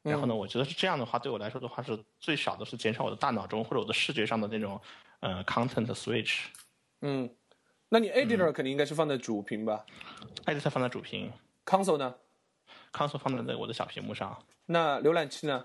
[0.02, 4.78] 然后呢，我觉得是这样的话，对我来说的话是最少的是减少我的大脑中或者我的视觉上的那种
[5.20, 6.40] 呃 content switch。
[7.00, 7.30] 嗯，
[7.94, 9.86] 那你 editor 肯定应该是放在主屏吧
[10.46, 11.32] ，editor 放在主屏
[11.64, 12.12] ？console 呢
[12.92, 14.36] ？console 放在那我的小屏幕上，
[14.66, 15.64] 那浏览器呢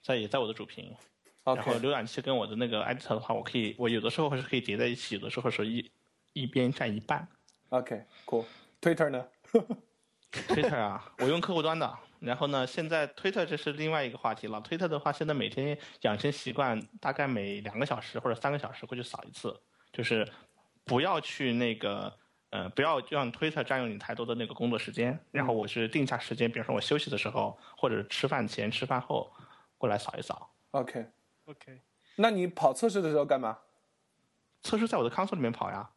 [0.00, 0.96] 在也在我的主屏。
[1.44, 5.92] 然后浏览器跟我的那个 editor 的话，我可以我有的时候是可以叠在一起，有的时候是一
[6.32, 7.28] 一边占一半。
[7.68, 8.46] OK，cool。
[8.80, 9.26] Twitter 呢？
[10.32, 11.94] Twitter 啊，我用客户端的。
[12.20, 14.62] 然后呢，现在 Twitter 这是另外一个话题了。
[14.62, 19.54] Twitter 的话，现在每天养成习惯，大概每两个小时或者三个小时会去扫一次，
[19.92, 20.26] 就是
[20.86, 22.16] 不要去那个
[22.50, 25.18] 呃，不要让 Twitter 占用你太多的那个工作时间。
[25.32, 29.30] 然后我是定下时间，比如说我休息的时候，或者吃饭前、吃饭后
[29.76, 30.48] 过来扫一扫。
[30.70, 31.82] OK，OK，
[32.14, 33.58] 那你跑测试的时候干嘛？
[34.62, 35.90] 测试在我的 console 里面跑呀。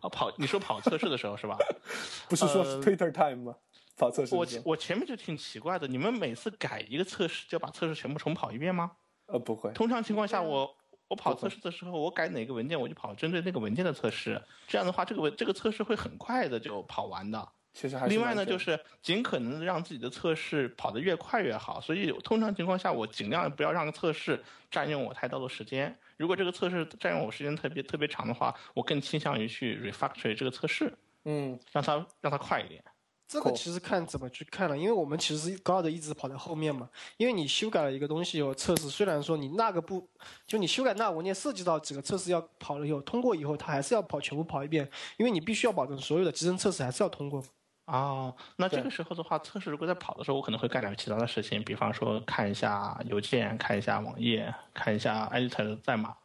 [0.00, 0.32] 啊，跑！
[0.38, 1.58] 你说跑测试的时候是吧？
[2.28, 3.56] 不是说 Twitter time 吗？
[3.96, 8.92] 跑测试我的时候我前面就挺奇怪的，你们每次改一个测试就要把测试全部重跑一遍吗？
[9.26, 10.76] 呃不会，通常情况下我，我
[11.16, 14.40] 跑测试的时候，我改哪个文件，我就跑针对那个文件的测试。
[14.66, 17.48] 这样的话，这个文这个测试会很快的就跑完的。
[17.72, 21.80] 其实还是另外呢，就是尽可能的让自己的测试跑得越快越好。
[21.80, 24.42] 所以通常情况下，我尽量不要让测试
[24.72, 25.96] 占用我太多的时间。
[26.16, 30.92] 如果这个测试占用我时间特别特别长的话，我更倾向于去 refactor 这个测试，
[31.24, 32.82] 嗯让它让它快一点。
[33.30, 36.90] 这个其实看怎么去看了，因为我们其实高的一直跑在后面嘛。
[37.16, 40.04] 因为你修改了一个东西以后，测试虽然说你那个不，
[40.48, 47.40] 就你修改那文件涉及到几个测试要跑了以后，通过以后，它还是要跑全部跑一遍，因为你必须要保证所有的集成测试还是要通过。
[47.84, 56.16] 哦，那这个时候的话，测试如果在跑的时候，我可能会干点其他的事情，比方说看一下邮件，看一下网页，看一下 editor 的代码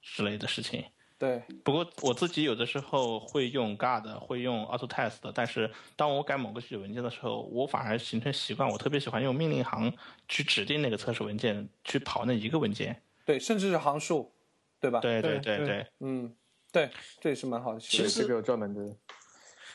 [0.00, 0.82] 之类的事情。
[1.24, 9.90] 对，不过我自己有的时候会用 Guard，会用 AutoTest，但是当我改某个具体文件的时候，我反而形成习惯，我特别喜欢用命令行
[10.28, 13.00] 去指定那个测试文件，去跑那一个文件。
[13.24, 14.30] 对，甚至是行数，
[14.78, 15.00] 对吧？
[15.00, 16.30] 对对对对对，嗯，
[16.70, 16.90] 对，
[17.22, 17.80] 这也是蛮好的。
[17.80, 18.94] 其实这个有专门的，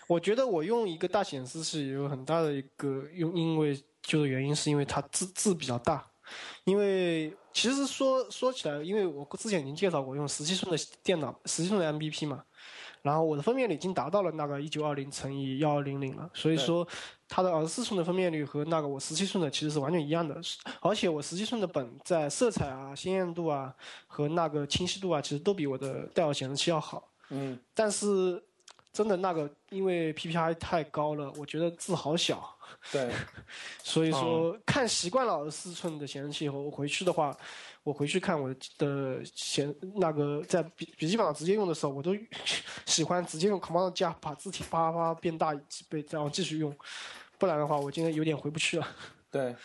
[0.05, 6.05] 我觉得我用一个大显示器有很大的一个用，因为就是原因是因为它字字比较大，
[6.63, 12.43] 因为其实说说起来，因为我之前已经介绍过用十七寸的电脑，十七寸的 MBP 嘛，
[13.01, 16.87] 然后我的分辨率已经达到了那个一九二零乘以幺二零零了，所以说
[17.27, 20.39] 它的二十四寸的分辨率和那个我十七寸的其实是完全一样的，
[20.81, 23.73] 而且我十七寸的本在色彩啊、鲜艳度啊
[24.07, 27.09] 和那个清晰度啊，其实都比我的戴尔显示器要好。
[27.29, 28.43] 嗯，但是
[28.91, 32.57] 真的那个，因为 PPI 太高了，我觉得字好小，
[32.91, 33.09] 对，
[33.83, 37.35] 所以说看习惯了二十四寸的显示器以后，我回去的话，
[37.83, 42.15] 我回去看我的显那个在笔笔记本上直接用的时候，我都
[42.85, 46.75] 喜欢直接用 Command 加把字体啪啪变大几倍，然后继续用，
[47.37, 48.87] 不然的话我今天有点回不去了。
[49.31, 49.55] 对。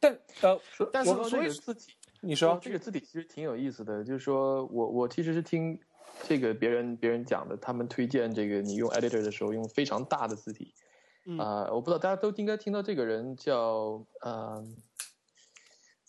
[0.00, 0.60] 但呃，
[0.92, 5.80] 但是所以个字体，你说这个字体其实挺有意思的，就是说我我其实是听
[6.28, 10.74] 这个别人别人讲的，他们推荐这个你用 editor 的时候用非常大的字体，
[11.26, 14.62] 嗯啊、我不知道大家都应该听到这个人叫呃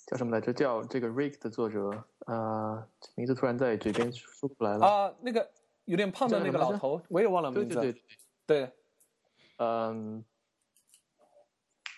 [0.08, 0.52] 叫什么来着？
[0.52, 2.86] 叫这个 Rick 的作者，呃，
[3.16, 4.86] 名字突然在嘴边说不出来了。
[4.86, 5.50] 啊，那个
[5.86, 7.80] 有点胖的那个老头，我也忘了对名字。
[7.80, 8.02] 对对，
[8.46, 8.72] 对
[9.58, 10.26] 嗯，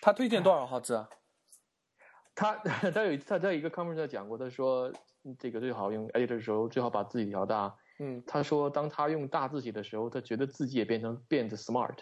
[0.00, 1.08] 他推荐多少号字啊？
[2.36, 4.92] 他他有一他在一个 conference 上讲过，他说
[5.24, 7.74] 嗯这个最好用 editor 的时候最好把字体调大。
[7.98, 11.96] 嗯，他说当他用大字体的时候，他觉得自己也变成变得 smart。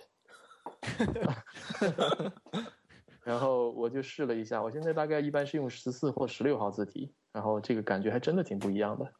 [3.25, 9.13] 然后我就试了一下，我现在大概一般是用十四或十六号字体，然后这个感觉还真的挺不一样的。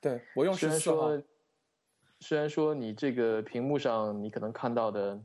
[0.00, 1.08] 对我用虽然十四号。
[1.08, 1.22] 说，
[2.20, 5.20] 虽然说你这个屏幕上你可能看到的，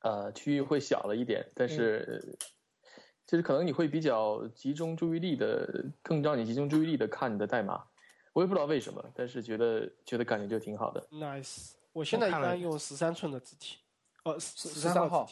[0.00, 2.36] 呃，区域会小了一点，但是，
[3.24, 7.84] 就是可能你会比较集中注意力的，更让你集中注意力的看你的代码。
[8.32, 11.06] 我也不知道为什么，但是觉得觉得感觉就挺好的。
[11.12, 13.78] Nice，我现在一般用十三寸的字体，
[14.24, 15.28] 呃，十13三号。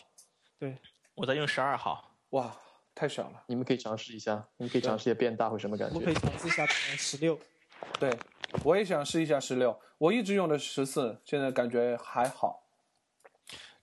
[0.58, 0.76] 对，
[1.14, 2.12] 我在用十二号。
[2.30, 2.54] 哇，
[2.94, 3.42] 太小了。
[3.46, 6.14] 你们可以尝试一下，你们可以尝试一下变大会什么感觉我们可以？
[6.14, 7.38] 尝试一下十六。
[8.00, 8.16] 对，
[8.64, 12.64] 我也想试一下十六，我一直用的十四，现在感觉还好。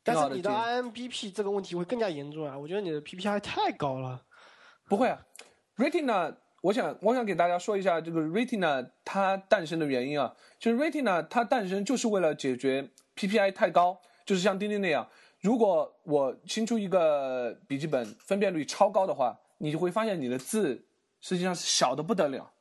[0.04, 2.56] 但是你的挺好的建议 IMBP 这个问题会更加严重啊！
[2.56, 4.24] 我觉得你的 PPI 太高了。
[4.88, 5.26] 不会啊
[5.78, 15.08] ，Retina，我想我想给大家说一下这个 Retina 它诞生的原因啊，就是 Retina 它诞生就是为了解决 PPI 太高，就是像钉钉那样，
[15.42, 20.84] 如果我新出一个笔记本分辨率超高的话，你就会发现你的字
[21.22, 22.52] 实际上是小的不得了，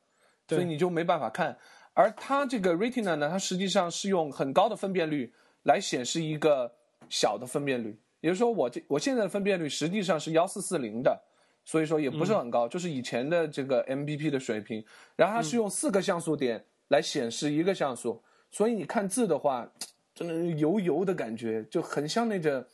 [0.47, 1.57] 所以你就没办法看。
[1.93, 5.33] 而它这个 Retina 呢，它实际上是用很高的分辨率
[5.63, 6.71] 来显示一个
[7.09, 11.19] 小的分辨率，也就是说我这我现在的分辨率实际上是幺四四零的，
[11.63, 14.85] 所以说也不是很高，就是以前的这个 MBP 的水平。
[15.15, 18.21] 然后它是用四个像素点来显示一个像素，
[18.51, 19.71] 所以你看字的话，
[20.15, 22.65] 真的是油油的感觉，就很像那个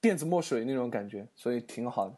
[0.00, 2.16] 电子墨水那种感觉，所以挺好的。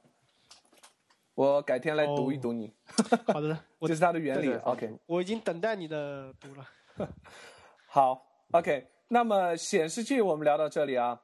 [1.35, 2.73] 我改天来读一读你，
[3.33, 4.47] 好的，这是它的原理。
[4.47, 6.69] 对对 OK，我已经等待你的读了。
[7.87, 11.21] 好，OK，那么显示器我们聊到这里啊，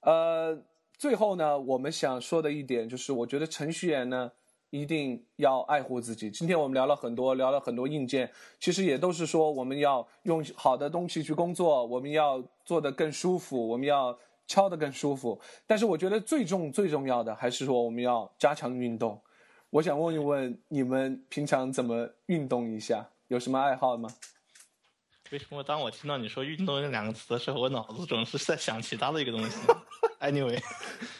[0.00, 0.60] 呃，
[0.98, 4.32] 最后呢，我们想说的一点就是，我觉得程序员呢
[4.70, 6.30] 一定要爱护自己。
[6.30, 15.40] 今天我们聊了很多，聊了很多硬件，其实也都是说我们要用好的东西去工作，我们要做的更舒服，我们要敲的更舒服。
[15.66, 19.20] 但是我觉得最重最重要的还是说我们要加强运动。
[19.70, 23.08] 我想问一问你们平常怎么运动一下？
[23.28, 24.08] 有什么爱好吗？
[25.32, 29.58] 为什么当我听到你说“运动”这两个词的时候，我脑子总是在想其他的一个东西？
[30.20, 30.62] Anyway，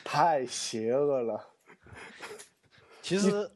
[0.05, 1.56] 太邪恶了。
[3.07, 3.49] 其实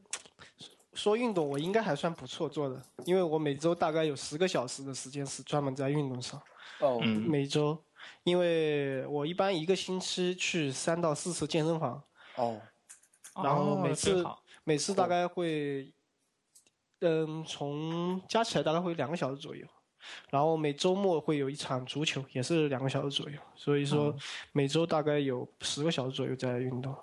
[0.92, 6.40] 说运动，我应该还算不错做的，因为我每周大概有十个小时的时间是专门在运动上。
[6.78, 7.76] 哦，嗯每周，
[8.22, 12.00] 因为我一般一个星期去三到四次健身房，
[12.36, 12.60] 哦，
[13.42, 14.24] 然后哦每次
[14.62, 15.92] 每次大概会，
[17.00, 19.66] 嗯，从加起来大概会两个小时左右。
[20.30, 24.14] 然后每周末会有一场足球，也是两个小时左右，所以说
[24.52, 26.96] 每周大概有十个小时左右在运动。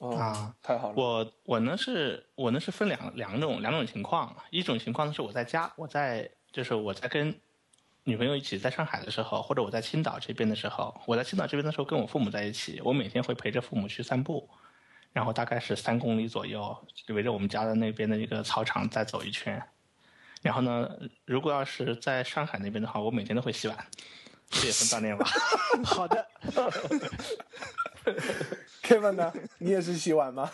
[0.00, 0.94] 哦啊，太好了。
[0.96, 7.38] 我我呢是我呢是分两两种两种情况，一种情况呢是我在家，我在就是我在跟
[8.04, 14.48] 女朋友一起在上海的时候，或者我在青岛这边的时候，我在青岛这边的时候跟我父母在一起，我每天会陪着父母去散步，
[15.12, 16.74] 然后大概是三公里左右，
[17.08, 19.62] 围着我们家的那边的一个操场再走一圈。
[20.40, 20.88] 然后呢，
[21.26, 23.76] 如果要是在上海那边的话，我每天都会洗碗，
[24.48, 25.26] 这也算锻炼吧。
[25.84, 26.26] 好的，
[28.82, 29.32] Kevin 呢？
[29.58, 30.50] 你也是洗碗吗？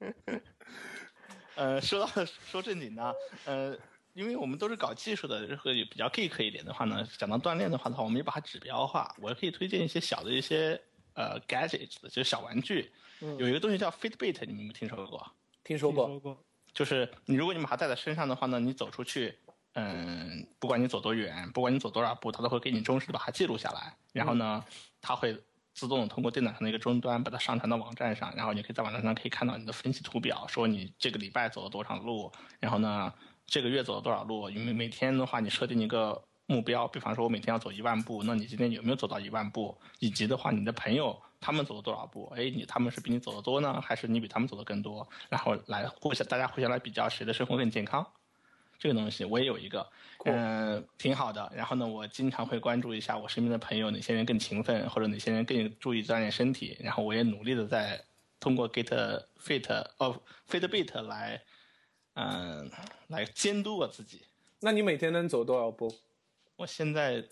[1.54, 3.14] 呃，说到说正经的，
[3.44, 3.76] 呃，
[4.14, 9.14] 因为我们都是搞技术的，这个比较 geek 一点的话呢，讲到锻炼的话的话，我们也把它指标化。
[9.18, 10.80] 我可以推荐一些小的一些
[11.14, 12.90] 呃 gadgets，就是小玩具。
[13.38, 15.30] 有一个东西叫 Fitbit，你们有没有听说过？
[15.62, 16.06] 听说过。
[16.06, 16.44] 听说过。
[16.72, 19.38] 就是你如果你把它带在身上的话呢，你走出去，
[19.74, 23.94] 嗯，不管你走多远，不管你走多少步，它都会给你忠实的把它记录下来。
[24.12, 24.64] 然后呢，
[25.00, 25.38] 它会
[25.74, 32.30] 自动通过电脑上的一个终端把它上传到网站上，然后你可以在网站上可以看到你的分析图表，说你这个礼拜走了多少路，
[32.60, 33.12] 然后呢，
[33.46, 34.50] 这个月走了多少路。
[34.50, 39.76] 因为每天的话，你设定一个目标，比方说我每天要走一万步，那你今天有没有走到一万步？
[39.98, 42.30] 以及的话，你的朋友他们走了多少步？
[42.36, 45.08] 哎，你他们是比你走的多呢，还是你比他们走的更多？
[45.28, 48.06] 然后来互相大家互相来比较谁的生活更健康。
[48.82, 49.88] 这个东西我也有一个，
[50.24, 51.52] 嗯、挺好的。
[51.54, 56.76] 然后呢，我经常会关注一下我身边的朋友，哪些人更勤奋，或者哪些人更注意锻炼身体。
[56.80, 58.04] 然后我也努力的在
[58.40, 61.40] 通过 Get Fit 哦 Fitbit 来，
[62.14, 62.68] 嗯、
[63.06, 64.22] 来监督我自己。
[64.58, 65.94] 那你每天能走多少步？
[66.56, 67.24] 我现在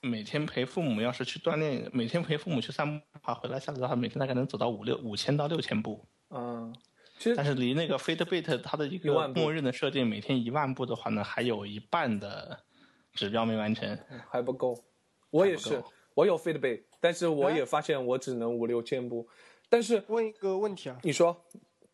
[0.00, 6.06] 每天陪父母，要是去锻炼，每天陪父母去散步的话，回来下来的话，每天大概能走到五六五千到六千步。
[6.30, 6.72] 嗯，
[7.18, 12.58] 其实但是离那个 Fitbit 它的一个默认的设定，每天一万步的话呢，还有一半的
[13.14, 13.98] 指标没完成。
[14.28, 14.78] 还不够。
[15.30, 15.82] 我也是
[16.14, 19.26] 我有 Fitbit，但是我也发现我只能五六千步。
[19.68, 21.36] 但是问一个问题啊，你说，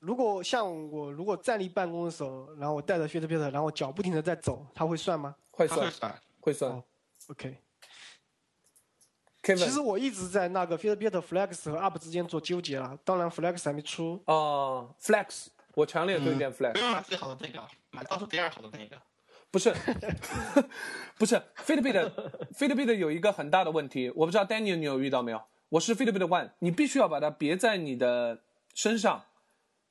[0.01, 6.85] 如果像我如果站立办公的时候，然后我带着 Fitbit，然后我脚不停的在走，它会算吗会算会算，会算哦
[7.29, 7.57] ？OK。
[9.43, 14.23] Kevin，其实我一直在那个 Fitbit Flex 和 Up 之间做纠结了，当然 Flex 还没出。
[14.27, 18.97] 哦，Flex，我强烈推荐 Flex，、最好的那个，买倒数第二好的那个。
[19.51, 19.75] 不是，
[21.19, 22.11] 不是 Fitbit
[22.55, 25.43] Fitbit 有一个很大的问题，我不知道 Daniel 你有遇到没有？
[25.69, 28.41] 我是 Fitbit One，你必须要把它别在你的
[28.75, 29.25] 身上，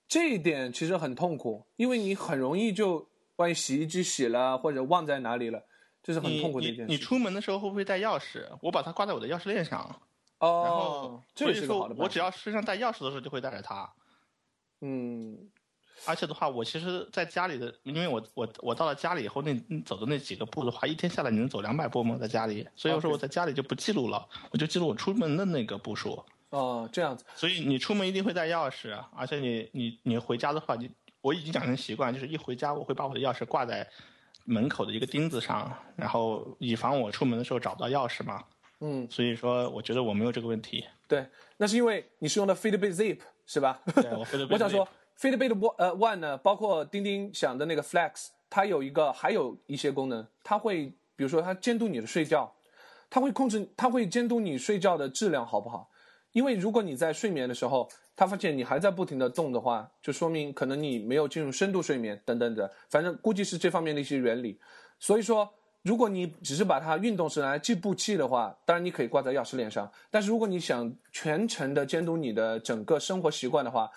[0.07, 5.63] 这一点其实很痛苦，因为你很容易就万一洗衣机洗了或者忘在哪里了，
[6.03, 7.03] 这是很你痛苦的一你你件事。
[7.03, 8.45] 出门的时候会不会带钥匙？
[8.61, 9.79] 我把它挂在我的钥匙链上，
[10.39, 11.95] 然后哦，这所以说也是好的。
[11.97, 13.87] 我只要身上带钥匙的时候就会带着它。
[14.81, 15.37] 嗯，
[16.07, 22.17] 而且的话，我其实在家里的，因为我我我到了家里以后，那嗯走的那几个步的话，一天下来你能走两百步吗？
[22.19, 26.23] 在家里，所以我说我在家里就不记录了，我就记录我出门的那个步数。
[26.49, 30.89] 哦，这样子，所以你出门一定会带钥匙，而且你你你回家的话，你
[31.21, 33.87] 我已经养成习惯，就是一回家我会把我的钥匙挂在
[34.51, 38.43] 门口的一个钉子上，然后以防我出门的时候找不到钥匙嘛。
[38.81, 40.83] 嗯，所以说，我觉得我没有这个问题。
[41.07, 41.25] 对，
[41.57, 43.79] 那是因为你是用的 Fitbit Zip 是吧？
[43.95, 44.87] 对我 Fitbit 我想说
[45.19, 52.51] Fitbit One 呃 One 呢，包括钉钉响的那个 Flex，它有一个还有一些功能，它会比如说它监督你的睡觉，
[53.09, 55.89] 它会控制，它会监督你睡觉的质量好不好。
[56.31, 57.87] 因为如果你在睡眠的时候，
[58.21, 64.59] 他发现你还在不停的动的话，就说明可能你没有进入深度睡眠等等的，反正估计是这方面的一些原理。
[64.99, 69.91] 所以说，如果你只是把它运动是来计步器的话，当然你可以挂在钥匙链上。
[70.11, 73.89] 但是如果你想全程的监督你的整个生活习惯的话，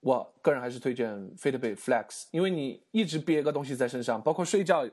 [0.00, 4.86] 我个人还是推荐 Fitbit Flex，因为你一直别个东西在身上，包括睡觉，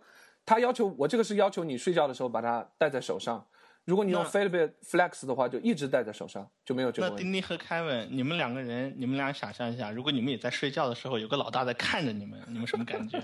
[0.46, 3.46] 它要求我这个是要求你睡觉的时候把它戴在手上。
[3.86, 7.24] 如果你用那 Fitbit Flex 的话，就一直戴在手上，就没有这个问题。
[7.24, 13.20] 那丁丁和凯文，你们两个人，你们俩想象一下，如果你们也在睡觉的时候，有个老大在看着你们， 你们什么感觉？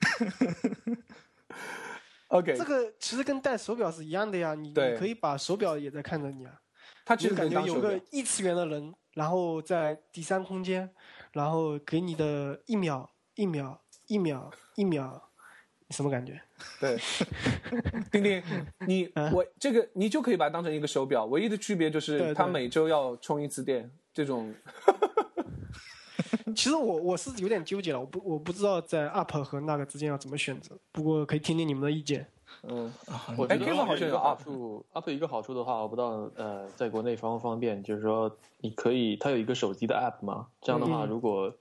[2.28, 6.52] OK，这个其实跟戴手表是一样的呀，你你可以把手表也在看着你啊。
[7.04, 8.00] 他其实感觉有个。
[8.10, 10.88] 异次元的人，然后在第三空间，
[11.32, 15.20] 然后给你的一秒、一秒、一秒、一秒，你
[15.92, 16.40] 什么感觉？
[16.80, 16.98] 对，
[18.10, 18.42] 丁丁，
[18.86, 23.90] 你我这个你就可以把它当成一个手表，唯一的区别就是它每周要充一次电。
[24.14, 24.54] 这种
[26.54, 32.26] 其实我我是有点纠结了，我不我不知道在 UP 和那个之间要怎么选择，不过可以听听你们的意见。
[32.64, 32.92] 嗯，
[33.38, 41.52] 我哎觉得 Kevin 好像有个好 Up 处，Up 有一个好处的话，我不知道呃，在国内方不方便，就是说你可以，它有一个手机的 App 嘛，这样的话，嗯如果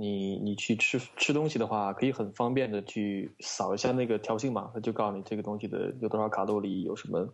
[0.00, 7.28] 你你去吃吃东西的话，可以很方便的去扫一下那个条形码，它就告诉你这个东西的有多少卡路里，有什么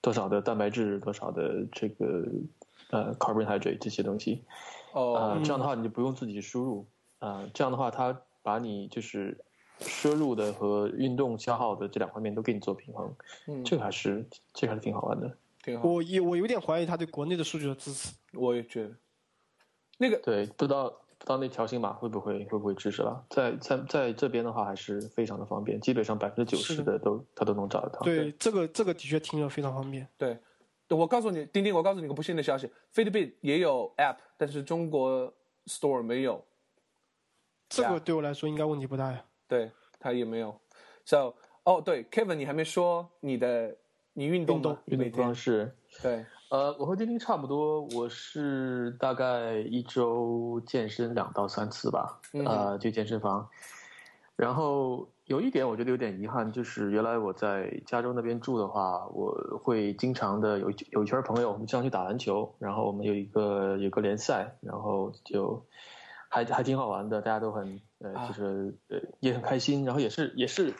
[0.00, 2.24] 多少的蛋白质，多少的这个
[2.90, 4.44] 呃 carbohydrate 这些东西。
[4.92, 6.86] 哦呃，这样的话你就不用自己输入，
[7.18, 9.38] 呃，这样的话它把你就是
[9.80, 13.14] 摄入的和运动消耗的这两方面都给你做平衡，
[13.46, 15.36] 嗯，这个还是这个还是挺好玩的。
[15.62, 18.14] 挺好，我有我有点怀疑他对国内的数据的支持。
[18.32, 18.94] 我也觉得
[19.98, 20.94] 那个对，不知道
[21.26, 27.98] 不知道那条形码会不会会不会支持了，在在在这边的话还是非常的方便，基本上百分之九十是的的都他都能找得到。
[28.02, 30.06] 对，这个这个的确听着非常方便。
[30.16, 30.38] 对，
[30.88, 35.34] 我告诉你，丁丁，我告诉你个不幸的消息，Fitbit 也有 App，但是中国
[35.66, 36.44] Store 没有，
[37.68, 39.24] 这个对我来说应该问题不大呀。
[39.48, 40.56] 对，它也没有。
[41.04, 41.34] So，
[41.64, 43.76] 哦，对，Kevin，你还没说你的
[44.12, 45.24] 你运动的运动？
[45.24, 53.48] 方式，对，呃，我和丁丁差不多，我是大概一周健身两到三次吧，嗯呃，去健身房。
[54.36, 59.32] 然后有一点我觉得有点遗憾，就是原来我在加州那边住的话，我
[59.64, 65.66] 会经常的有有一圈朋友，我们经常去打篮球，然后我们有一个有个联赛，然后就
[66.28, 70.74] 还还挺好玩的，大家都很呃啊就是呃也很开心，然后也是也是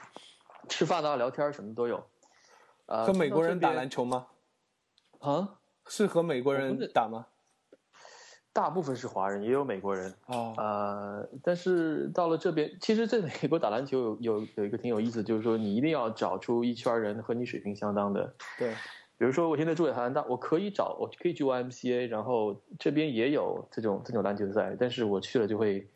[0.68, 2.04] 吃饭啊聊天什么都有。
[2.84, 4.26] 呃，和美国人打篮篮球吗？
[5.18, 5.55] 啊？
[5.88, 7.26] 是和美国人打吗？
[8.52, 10.14] 大部分是华人，也有美国人。
[10.26, 18.34] 哦，呃，但是到了这边，其实在美国打篮球有有有一个挺有意思，就是说你一定要找出一圈人和你水平相当的。
[18.58, 18.70] 对，
[19.18, 25.86] 比如说我现在住在加拿大，我可以找，我可以去 YMCA，然后这边也有这种这种篮球赛，但是我去了就会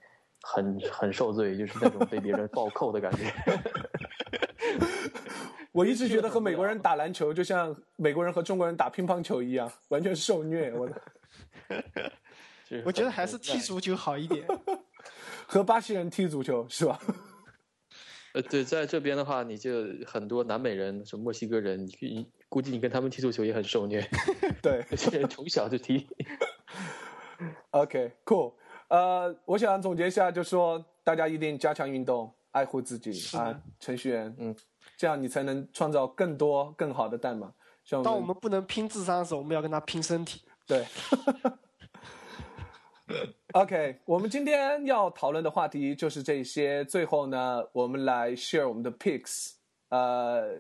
[0.43, 3.25] 很很受罪，就是那种被别人暴扣的感觉。
[5.73, 10.73] 我一直觉得和美国人打篮球就像美国人和中国人打乒乓球一样，完全受虐。
[10.75, 11.03] 我的
[12.85, 14.47] 我觉得还是踢足球好一点。
[15.47, 16.99] 和巴西人踢足球是吧？
[18.35, 24.09] 呃，对，在这边的话，你就很多南美人，什么墨西哥人，你你估计你跟他们踢足球也很受虐，
[24.63, 26.07] 对这些人从小就踢。
[27.71, 28.55] ，OK，cool。
[28.87, 34.55] 呃，我想总结一下，就说大家一定加强运动，爱护自己啊，程序员，嗯，
[34.97, 37.53] 这样你才能创造更多更好的代码。
[37.85, 40.43] 像当我们不能拼智商的时候，我们要跟他拼身体。
[40.67, 40.87] 对。
[43.55, 46.85] OK，我们今天要讨论的话题就是这些。
[46.85, 49.55] 最后呢，我们来 share 我们的 picks。
[49.89, 50.57] 呃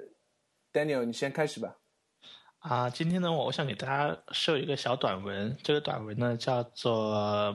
[0.73, 1.77] ，Daniel，你先开始吧。
[2.59, 5.57] 啊，今天呢，我想给大家秀一个小短文。
[5.63, 7.55] 这个短文呢叫做，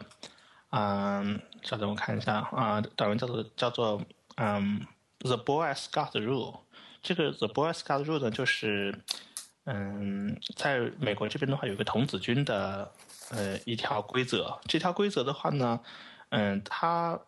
[0.70, 4.02] 嗯，稍等我看一下啊，短文叫做叫做
[4.38, 4.80] 嗯
[5.26, 6.60] ，The Boy Scout Rule。
[7.02, 8.98] 这个 The Boy Scout Rule 呢，就是
[9.66, 12.92] 嗯，在美国这边的话，有个童子军的
[13.32, 14.60] 呃一条规则。
[14.68, 15.80] 这条规则的话呢，
[16.30, 17.20] 嗯，它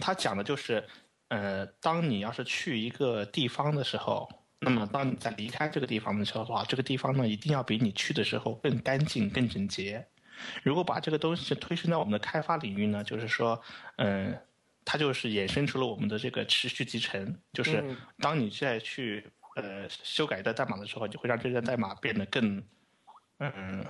[0.00, 0.86] 它讲的就是，
[1.28, 4.28] 呃，当你要是去一个地方的时候，
[4.58, 10.06] 那么当你在离开这个地方的时候的话，这个地方呢一定要比你去的时候更干净、更整洁。
[10.62, 13.60] 如果把这个东西推伸到我们的开发领域呢，就是说，
[13.96, 14.36] 嗯、
[14.84, 22.62] 它就是衍生出了我们的这个持续集成，就是嗯当你再去呃修改一段代码的时候，就会让这段代码变得更，
[23.38, 23.84] 嗯，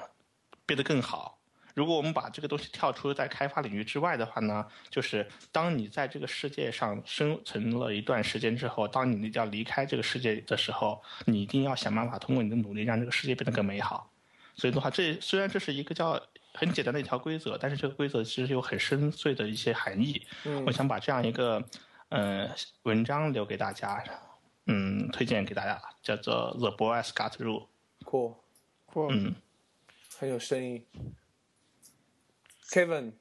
[0.65, 1.39] 变得更好。
[1.75, 14.09] 如果我们把这个东西跳出在开发领域之外的话呢，就是当你在这个世界上生存了一段时间之后，当你要离开这个世界的时候，你一定要想办法通过你的努力让这个世界变得更美好。
[14.55, 16.23] 所以的话，这虽然这是一个叫
[16.56, 20.24] 很简单的一条规则，但是这个规则其实有很深邃的一些含义。
[20.44, 21.62] 嗯我想把这样一个
[22.10, 22.48] 呃
[22.85, 24.02] 文章留给大家，
[24.66, 27.66] 嗯，推荐给大家，叫做《The Boy Scout Rule》。
[28.05, 29.35] Cool，cool 嗯，
[30.16, 30.86] 很有深意。
[32.70, 33.14] Kevin，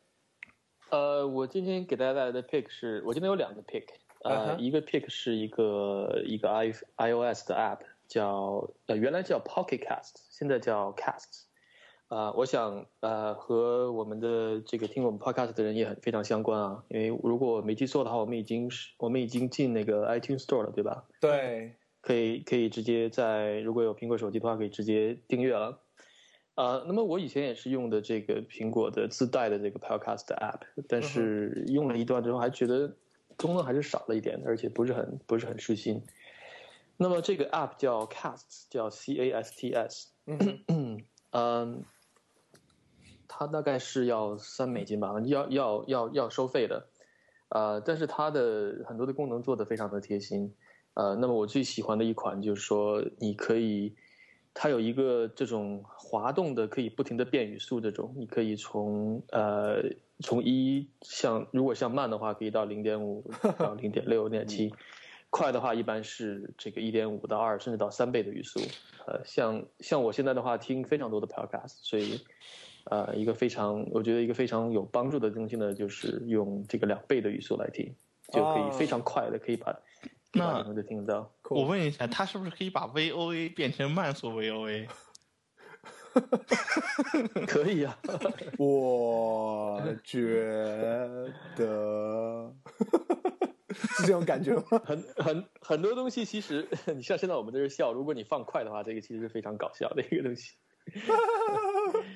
[0.89, 3.87] 呃，我今天给大家带来的 pick 是我今天有两个 pick，
[4.21, 11.45] 呃一个 pick 是一个一个 i iOS 的 app，叫呃原来叫 Pocket Cast，现在叫 Cast。
[12.13, 21.05] 啊、我想呃和我们的这个听我们 podcast 的人也很非常相关啊，因为如果我没记错的话，我们已经是我们已经进那个 iTunes Store 了，对吧？
[21.19, 25.79] 对，可以可以直接在如果有苹果手机的话，可以直接订阅了。
[26.55, 32.95] 呃，那么我以前也是用的这个苹果的自带的这个 Podcast app，但是用了一段之后还觉得
[33.37, 36.03] 功能还是少了一点，而且不是很不是很舒心。
[36.95, 41.01] 那么这个 app 叫 Cast，叫 C A S T S，嗯
[41.35, 41.83] 嗯，
[43.35, 46.85] 它大概是要三美金吧，要要要要收费的，
[47.49, 50.53] 呃，但是它的很多的功能做的非常的贴心，
[50.93, 53.95] 呃，那么我最喜欢的一款就是说，你可以，
[54.53, 59.81] 它有一个这种滑动的，可以不停的变语速这种，你可以从呃
[60.19, 64.71] 从一像如果像慢的话，可以到零点五到零点六、零点七，
[65.31, 68.59] 快的话一般是这个一点五到二，甚至到三倍的语速。
[69.07, 72.21] 呃，像像我现在的话，听非常多的 podcast，所以
[72.85, 77.95] 呃，一个非常我觉得一个非常有帮助的东西呢，就是用这个两倍的语速来听，
[78.31, 79.73] 就可以非常快的可以把
[80.33, 81.31] 那把你们都听得到。
[81.49, 84.87] 我问一下，它是不是可以把 VOA 变成慢速 VOA？
[87.47, 87.97] 可以啊，
[88.59, 90.45] 我觉
[91.55, 92.53] 得
[93.73, 94.79] 是这种感觉吗？
[94.85, 100.53] 很很很多东西，其实 你像现在我们在这笑，如果你放快的话，这个其实是非常搞笑的一个东西。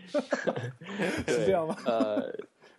[1.28, 2.34] 是这样吗呃，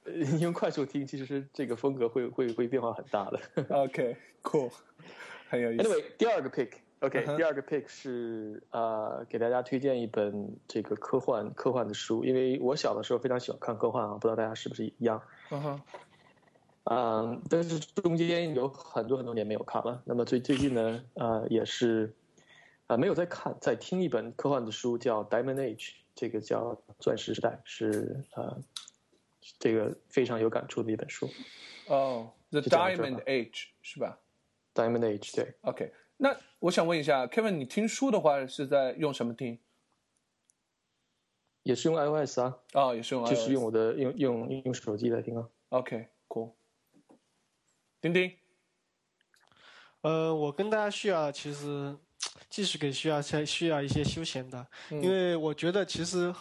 [0.04, 3.40] 你用快速听，其实是这个风格会会会变化很大的。
[3.68, 4.70] ？OK，cool，、
[5.48, 5.82] 很有意思。
[5.82, 15.22] Anyway，第二个 pick，OK，、嗯哼第二个 pick 是呃，给大家推荐一本这个科幻科幻的书，因为我小的时候非常喜欢看科幻啊，不知道大家是不是一样。
[15.50, 15.80] 嗯哼，
[16.84, 20.02] 嗯，但是中间有很多很多年没有看了。
[20.06, 22.14] 那么最最近呢，呃，也是，
[22.86, 28.60] 呃，没有在看，在听一本科幻的书，叫《Diamond Age》，这个叫《钻石时代》，是呃，
[29.60, 31.30] 这个非常有感触的一本书，
[31.86, 34.18] 哦、t h e 是这样这 Diamond Age 是吧
[34.82, 35.54] 《Diamond Age》对。
[35.60, 39.60] ？OK，那我想问一下，Kevin，你听书的话是在用什么听？
[41.62, 45.48] 也是用 iOS 啊，哦，也是用 iOS，就是用我的用用用手机来听啊。
[45.68, 46.54] OK，cool。
[48.00, 48.36] 丁丁，
[50.00, 51.96] 呃，我跟大家需要其实
[52.50, 56.34] 继续给需要需要一些休闲的，因为我觉得其实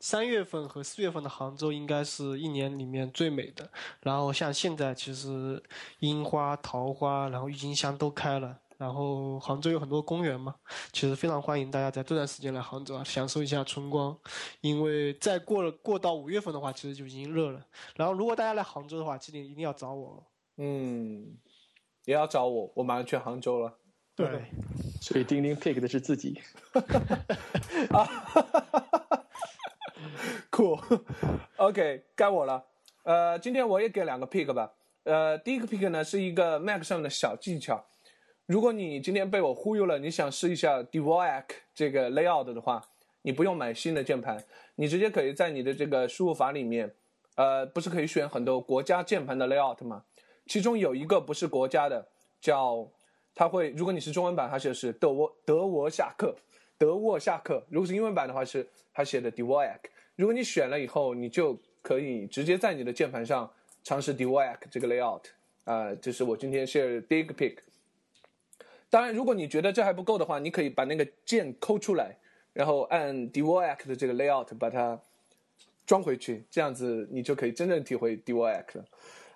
[0.00, 3.70] 三月份和四月份的杭州应该是一年里面最美的。
[4.02, 5.62] 然后像现在其实
[6.00, 8.58] 樱花、桃花，然后郁金香都开了。
[8.76, 10.54] 然后杭州有很多公园嘛，
[10.92, 14.14] 其实非常欢迎大家在这段时间来杭州啊，享受一下春光。
[14.60, 17.66] 因为再过了过到五月份的话，其实就已经热了。
[17.94, 20.22] 然后如果大家来杭州的话，记得一定要找我。
[20.58, 21.38] 嗯，
[22.04, 23.78] 也要找我，我马上去杭州了。
[24.14, 24.44] 对，
[25.06, 26.36] 所以钉钉 pick 的是自己。
[27.94, 28.08] 啊
[30.50, 32.64] ，cool，OK，该我了。
[33.04, 34.72] 呃，今天我也给两个 pick 吧。
[35.04, 37.86] 呃，第一个 pick 呢是一个 Mac 上的小技巧。
[38.46, 42.82] 如果你今天被我忽悠了，你想试一下 Devoic 这个 layout 的话，
[43.22, 44.42] 你不用买新的键盘，
[44.74, 46.92] 你直接可以在你的这个输入法里面，
[47.36, 50.02] 呃，不是可以选很多国家键盘的 layout 吗？
[50.48, 52.08] 其中有一个不是国家的，
[52.40, 52.90] 叫
[53.36, 56.34] 它会，如果你是中文版，它写的是德沃德沃夏克，
[56.78, 59.78] 德沃夏克；如果是英文版的话，是它写的 Devoic。
[60.16, 63.48] 如果你选了以后，你就可以直接在你的键盘上
[63.84, 65.22] 尝试 Devoic 这个 layout。
[65.64, 67.58] 啊、这是我今天 share 的第一个 pick。
[68.88, 72.16] 当然，如果你觉得这还不够的话，你可以把那个键抠出来，
[72.54, 74.98] 然后按 Devoic 的这个 layout 把它
[75.84, 78.84] 装回去，这样子你就可以真正体会 Devoic 了。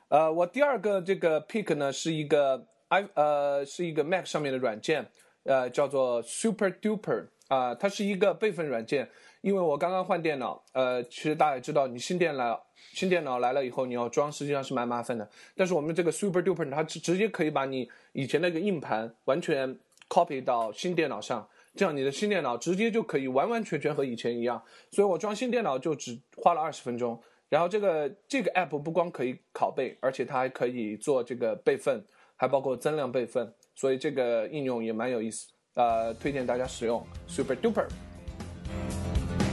[0.08, 5.04] 呃，我第二个这个 pick 呢是一个 i 呃是一个 Mac 上面的软件，
[5.44, 9.08] 呃叫做 Super Duper 啊、它是一个备份软件。
[9.40, 12.62] 因为我刚刚换电脑，呃，其实大家也知道，你新电脑
[12.92, 15.26] 新电脑来了以后，你要装实际上是蛮麻烦的。
[15.56, 19.74] 但是我们这个 Super Duper 它直直接可以把你以前那个硬盘完全
[20.10, 24.62] copy 到新电脑上，这样你的新电脑直接就可以完完全全和以前一样。
[24.90, 27.18] 所以我装新电脑就只花了二十分钟。
[27.48, 32.04] 然后这个这个 app 不光可以拷贝，而且它还可以做这个备份，
[32.40, 37.84] 还包括增量备份，所以这个应用也蛮有意思，呃，推荐大家使用 Super Duper。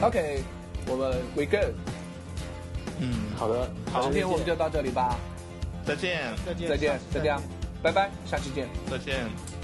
[0.01, 0.41] OK，
[0.87, 1.75] 我们 We Good，
[3.01, 5.19] 嗯，好的，好，今天我们就到这里吧，
[5.85, 7.37] 再见，再见，再见，再再见，
[7.83, 8.69] 拜拜，下期见。
[8.89, 9.56] 再见。